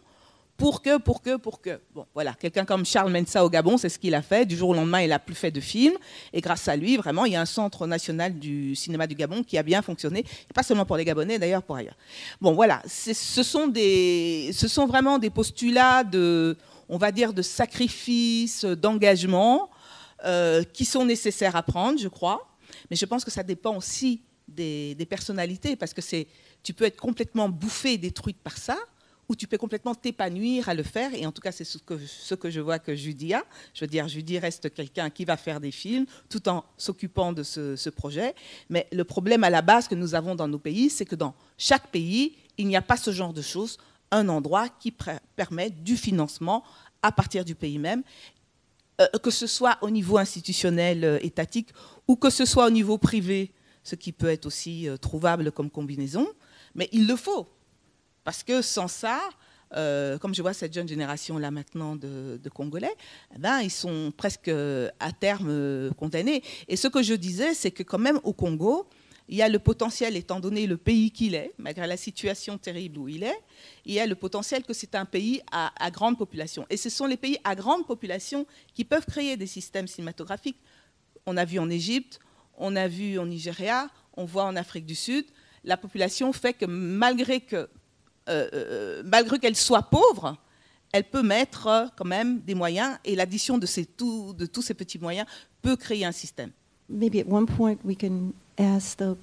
[0.59, 1.79] pour que, pour que, pour que.
[1.95, 4.45] Bon, voilà, quelqu'un comme Charles Mensa au Gabon, c'est ce qu'il a fait.
[4.45, 5.95] Du jour au lendemain, il n'a plus fait de films.
[6.33, 9.41] Et grâce à lui, vraiment, il y a un centre national du cinéma du Gabon
[9.41, 10.25] qui a bien fonctionné.
[10.53, 11.95] Pas seulement pour les Gabonais, d'ailleurs, pour ailleurs.
[12.41, 16.57] Bon, voilà, ce sont, vraiment des postulats de,
[16.89, 19.69] on va dire, de sacrifice, d'engagement,
[20.25, 22.45] euh, qui sont nécessaires à prendre, je crois.
[22.91, 26.01] Mais je pense que ça dépend aussi des, personnalités, parce que
[26.63, 28.77] tu peux être complètement bouffé et détruite par ça
[29.29, 31.13] où tu peux complètement t'épanouir à le faire.
[31.13, 33.43] Et en tout cas, c'est ce que, ce je vois que Judy a.
[33.75, 37.43] Je veux dire, Judy reste quelqu'un qui va faire des films tout en s'occupant de
[37.43, 38.33] ce, projet.
[38.69, 41.35] Mais le problème à la base que nous avons dans nos pays, c'est que dans
[41.57, 43.77] chaque pays, il n'y a pas ce genre de choses,
[44.11, 44.93] un endroit qui
[45.35, 46.63] permet du financement
[47.03, 48.03] à partir du pays même,
[48.99, 51.69] euh, que ce soit au niveau institutionnel, euh, étatique,
[52.07, 53.51] ou que ce soit au niveau privé,
[53.83, 56.27] ce qui peut être aussi euh, trouvable comme combinaison.
[56.75, 57.47] Mais il le faut.
[58.23, 59.19] Parce que sans ça,
[59.75, 62.95] euh, comme je vois cette jeune génération-là maintenant de, Congolais,
[63.35, 66.43] eh ben, ils sont presque à terme euh, condamnés.
[66.67, 68.87] Et ce que je disais, c'est que quand même au Congo,
[69.29, 72.97] il y a le potentiel, étant donné le pays qu'il est, malgré la situation terrible
[72.97, 73.39] où il est,
[73.85, 76.65] il y a le potentiel que c'est un pays à, grande population.
[76.71, 80.57] Et ce sont les pays à grande population qui peuvent créer des systèmes cinématographiques.
[81.27, 82.19] On a vu en Égypte,
[82.57, 85.25] on a vu en Nigeria, on voit en Afrique du Sud.
[85.63, 87.69] La population fait que malgré que
[88.29, 90.37] euh, euh, malgré qu'elle soit pauvre,
[90.91, 94.61] elle peut mettre euh, quand même des moyens et l'addition de, ces, tout, de tous
[94.61, 95.27] ces petits moyens
[95.61, 96.51] peut créer un système.
[96.89, 99.15] Maybe at one point we can ask the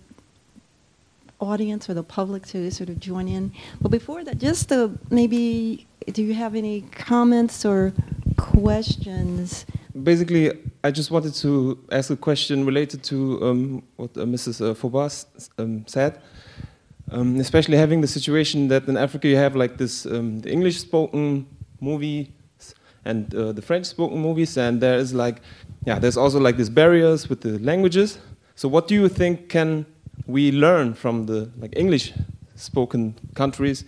[1.40, 3.50] audience or the public to sort of join in.
[3.80, 7.92] But before that, just to maybe, do you have any comments or
[8.36, 9.66] questions?
[9.94, 10.52] Basically,
[10.84, 14.60] I just wanted to ask a question related to um, what uh, Mrs.
[14.60, 15.26] Uh, Fobas
[15.58, 16.20] um, said.
[17.12, 20.80] Um, especially having the situation that in Africa you have like this um, the English
[20.80, 21.46] spoken
[21.80, 22.26] movies
[23.04, 25.40] and uh, the French spoken movies, and there is like,
[25.84, 28.18] yeah, there's also like these barriers with the languages.
[28.56, 29.86] So what do you think can
[30.26, 32.12] we learn from the like English
[32.56, 33.84] spoken countries,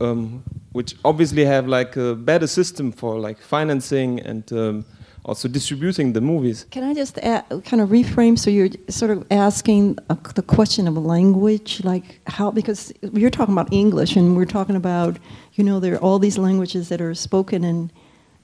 [0.00, 0.42] um,
[0.72, 4.84] which obviously have like a better system for like financing and um,
[5.24, 6.66] also distributing the movies.
[6.70, 8.38] Can I just add, kind of reframe?
[8.38, 13.54] So you're sort of asking a, the question of language, like how, because you're talking
[13.54, 15.18] about English and we're talking about,
[15.54, 17.90] you know, there are all these languages that are spoken in,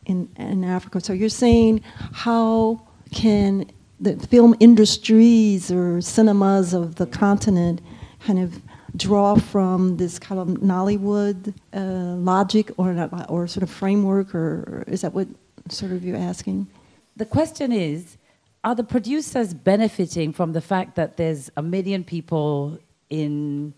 [0.06, 1.00] in, in Africa.
[1.00, 2.80] So you're saying how
[3.12, 3.68] can
[4.00, 7.80] the film industries or cinemas of the continent
[8.24, 8.62] kind of
[8.96, 14.84] draw from this kind of Nollywood uh, logic or or sort of framework, or, or
[14.86, 15.28] is that what
[15.72, 16.68] sort of you're asking?
[17.16, 18.16] The question is
[18.64, 22.78] Are the producers benefiting from the fact that there's a million people
[23.10, 23.74] in,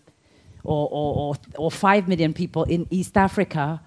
[0.63, 3.81] or, or, or, or five million people in East Africa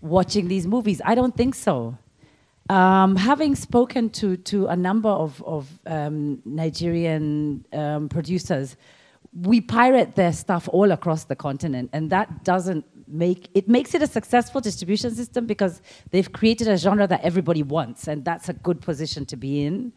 [0.00, 1.00] watching these movies?
[1.04, 1.96] I don't think so.
[2.68, 8.76] Um, having spoken to, to a number of, of um, Nigerian um, producers,
[9.32, 14.02] we pirate their stuff all across the continent, and that doesn't make it makes it
[14.02, 18.52] a successful distribution system because they've created a genre that everybody wants, and that's a
[18.52, 19.92] good position to be in.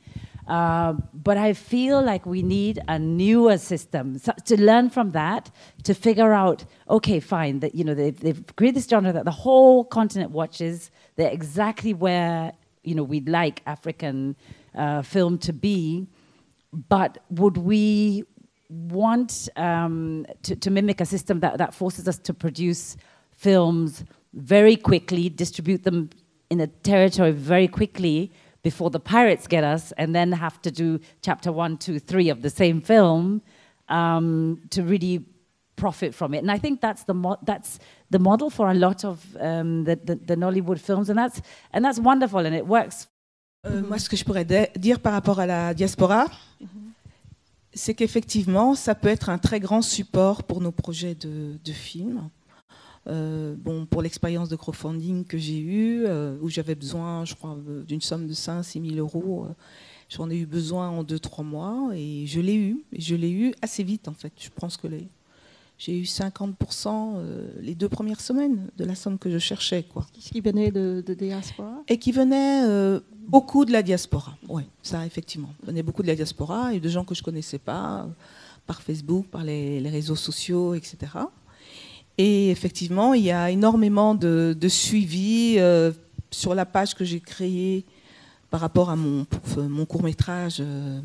[0.48, 5.50] Uh, but I feel like we need a newer system so to learn from that
[5.84, 6.66] to figure out.
[6.90, 7.60] Okay, fine.
[7.60, 10.92] That you know they've, they've created this genre that the whole continent watches.
[11.16, 12.54] They're exactly where
[12.84, 14.36] you know we'd like African
[14.76, 16.08] uh, film to be.
[16.90, 18.26] But would we
[18.90, 22.98] want um, to, to, mimic a system that, that forces us to produce
[23.32, 24.04] films
[24.34, 26.10] very quickly, distribute them
[26.50, 28.32] in a territory very quickly
[28.64, 32.42] before the pirates get us, and then have to do chapter one, two, three of
[32.42, 33.42] the same film
[33.90, 35.26] um, to really
[35.76, 36.38] profit from it.
[36.38, 39.96] And I think that's the mo- that's the model for a lot of um, the,
[39.96, 41.42] the, the, Nollywood films, and that's
[41.74, 43.08] and that's wonderful, and it works.
[43.66, 46.26] Euh, moi, ce que je pourrais dire par rapport à la diaspora,
[46.60, 46.93] mm -hmm.
[47.74, 52.30] C'est qu'effectivement, ça peut être un très grand support pour nos projets de, films.
[53.08, 57.58] Euh, bon, pour l'expérience de crowdfunding que j'ai eue, euh, où j'avais besoin, je crois,
[57.88, 59.54] d'une somme de 5 6 000 euros, euh,
[60.10, 62.84] j'en ai eu besoin en 2-3 mois et je l'ai eu.
[62.94, 64.32] Et je l'ai eu assez vite, en fait.
[64.38, 64.88] Je pense que
[65.84, 67.22] j'ai eu 50%
[67.60, 69.84] les deux premières semaines de la somme que je cherchais.
[69.84, 70.06] Quoi.
[70.14, 75.50] Qui venait de, de diaspora Et qui venait Beaucoup de la diaspora, oui, ça effectivement.
[75.62, 78.08] Il venait beaucoup de la diaspora et de gens que je ne connaissais pas,
[78.68, 80.98] par Facebook, par les, réseaux sociaux, etc.
[82.18, 85.92] Et effectivement, il y a énormément de, suivi euh,
[86.32, 87.86] sur la page que j'ai créée
[88.50, 89.26] par rapport à mon,
[89.58, 90.58] mon court métrage.
[90.60, 91.00] Euh,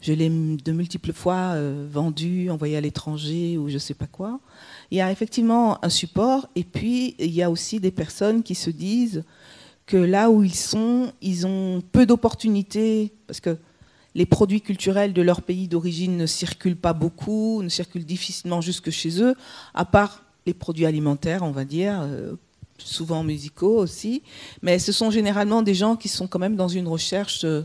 [0.00, 4.06] je l'ai de multiples fois euh, vendu, envoyé à l'étranger ou je ne sais pas
[4.06, 4.40] quoi.
[4.90, 8.54] Il y a effectivement un support et puis il y a aussi des personnes qui
[8.54, 9.24] se disent
[9.86, 13.56] que là où ils sont, ils ont peu d'opportunités parce que
[14.14, 18.90] les produits culturels de leur pays d'origine ne circulent pas beaucoup, ne circulent difficilement jusque
[18.90, 19.34] chez eux,
[19.74, 22.34] à part les produits alimentaires, on va dire, euh,
[22.78, 24.22] souvent musicaux aussi,
[24.62, 27.64] mais ce sont généralement des gens qui sont quand même dans une recherche de,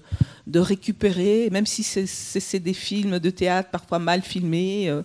[0.59, 5.03] récupérer, même si c'est des films de théâtre parfois mal filmés, euh,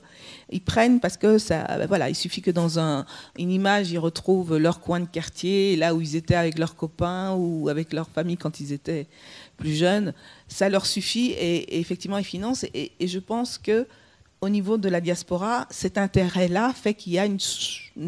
[0.51, 3.05] ils prennent parce que ça, ben voilà, il suffit que dans un,
[3.39, 7.35] une image, ils retrouvent leur coin de quartier, là où ils étaient avec leurs copains
[7.35, 9.07] ou avec leur famille quand ils étaient
[9.57, 10.13] plus jeunes,
[10.49, 12.65] ça leur suffit et, effectivement ils financent.
[12.75, 13.87] Et, je pense que
[14.41, 17.39] au niveau de la diaspora, cet intérêt-là fait qu'il y a une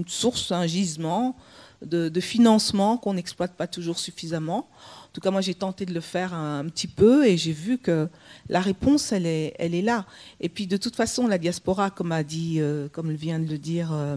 [0.07, 1.37] source, un gisement
[1.83, 4.69] de, financement qu'on n'exploite pas toujours suffisamment.
[5.05, 7.79] En tout cas, moi, j'ai tenté de le faire un, petit peu et j'ai vu
[7.79, 8.09] que
[8.49, 10.05] la réponse, elle est, elle est là.
[10.41, 13.59] Et puis, de toute façon, la diaspora, comme a dit, euh, comme vient de le
[13.59, 14.17] dire euh,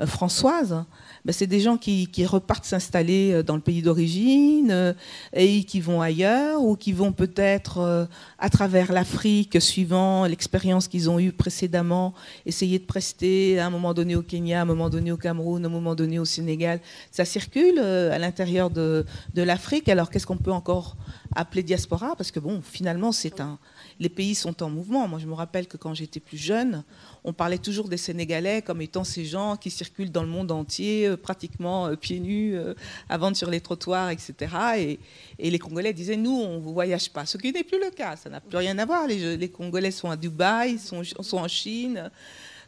[0.00, 0.84] euh, Françoise,
[1.24, 4.92] ben, c'est des gens qui, repartent s'installer euh, dans le pays d'origine euh,
[5.32, 8.08] et qui vont ailleurs ou qui vont peut-être
[8.38, 12.14] à travers l'Afrique, suivant l'expérience qu'ils ont eue précédemment,
[12.46, 15.64] essayer de prester à un moment donné au Kenya, à un moment donné au Cameroun,
[15.64, 16.80] à un moment donné au Sénégal.
[17.10, 19.04] Ça circule à l'intérieur de
[19.34, 19.88] l'Afrique.
[19.88, 20.96] Alors qu'est-ce qu'on peut encore
[21.34, 23.58] appeler diaspora Parce que bon, finalement, c'est un,
[23.98, 25.06] les pays sont en mouvement.
[25.06, 26.82] Moi, je me rappelle que quand j'étais plus jeune,
[27.22, 31.06] on parlait toujours des Sénégalais comme étant ces gens qui circulent dans le monde entier,
[31.06, 32.74] euh, pratiquement euh, pieds nus, euh,
[33.08, 34.98] à vendre sur les trottoirs, etc.
[35.38, 37.26] Et, les Congolais disaient, nous, on ne voyage pas.
[37.26, 38.16] Ce qui n'est plus le cas.
[38.16, 39.06] Ça n'a plus rien à voir.
[39.06, 42.10] Les, Congolais sont à Dubaï, sont, sont en Chine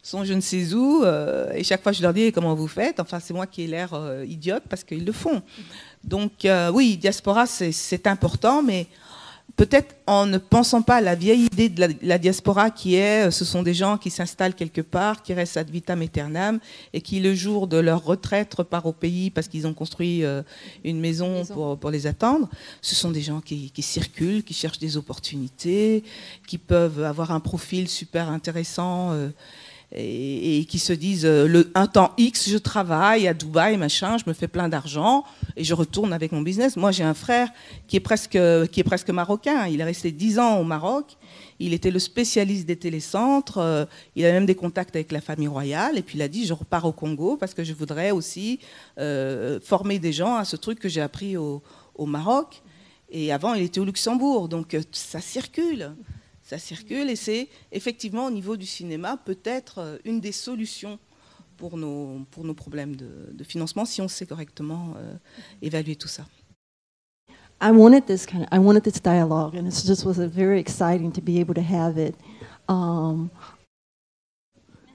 [0.05, 1.05] sont je ne sais où,
[1.55, 2.99] et chaque fois je leur dis comment vous faites?
[2.99, 3.95] Enfin, c'est moi qui ai l'air
[4.27, 5.41] idiote parce qu'ils le font.
[6.05, 8.87] Donc, oui, diaspora, c'est important, mais
[9.57, 13.31] peut-être en ne pensant pas à la vieille idée de la, diaspora qui est, euh,
[13.31, 16.59] ce sont des gens qui s'installent quelque part, qui restent ad vitam aeternam
[16.93, 20.43] et qui, le jour de leur retraite, repartent au pays parce qu'ils ont construit euh,
[20.85, 22.49] une maison, Pour, les attendre.
[22.81, 26.03] Ce sont des gens qui, circulent, qui cherchent des opportunités,
[26.47, 29.13] qui peuvent avoir un profil super intéressant.
[29.13, 29.29] Euh,
[29.95, 34.25] et, qui se disent euh, le, un temps X, je travaille à Dubaï, machin, je
[34.27, 35.25] me fais plein d'argent
[35.57, 36.77] et je retourne avec mon business.
[36.77, 37.49] Moi, j'ai un frère
[37.87, 39.67] qui est presque, qui est presque marocain.
[39.67, 41.17] Il est resté 10 ans au Maroc.
[41.59, 43.59] Il était le spécialiste des télécentres.
[43.59, 43.85] Euh,
[44.17, 45.99] il a même des contacts avec la famille royale.
[45.99, 48.61] Et puis il a dit je repars au Congo parce que je voudrais aussi
[48.99, 51.63] euh, former des gens à ce truc que j'ai appris au,
[51.95, 52.63] au Maroc.
[53.11, 54.49] Et avant, il était au Luxembourg.
[54.49, 55.93] Donc ça circule
[56.53, 60.99] ça circule et c'est effectivement au niveau du cinéma peut-être euh, une des solutions
[61.57, 65.15] pour nos, pour nos problèmes de, financement si on sait correctement euh,
[65.63, 66.27] évaluer tout ça.
[67.63, 68.27] I wanted this
[69.01, 72.17] dialogue, and it just was very exciting to be able to have it.
[72.69, 73.31] Um,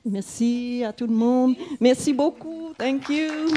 [0.04, 1.56] merci à tout le monde.
[1.80, 2.74] Merci beaucoup.
[2.78, 3.48] Thank you.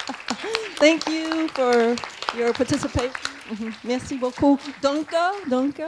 [0.80, 1.94] Thank you for
[2.36, 3.12] your participation.
[3.84, 4.58] Merci beaucoup.
[4.82, 5.14] Danke,
[5.48, 5.84] danke.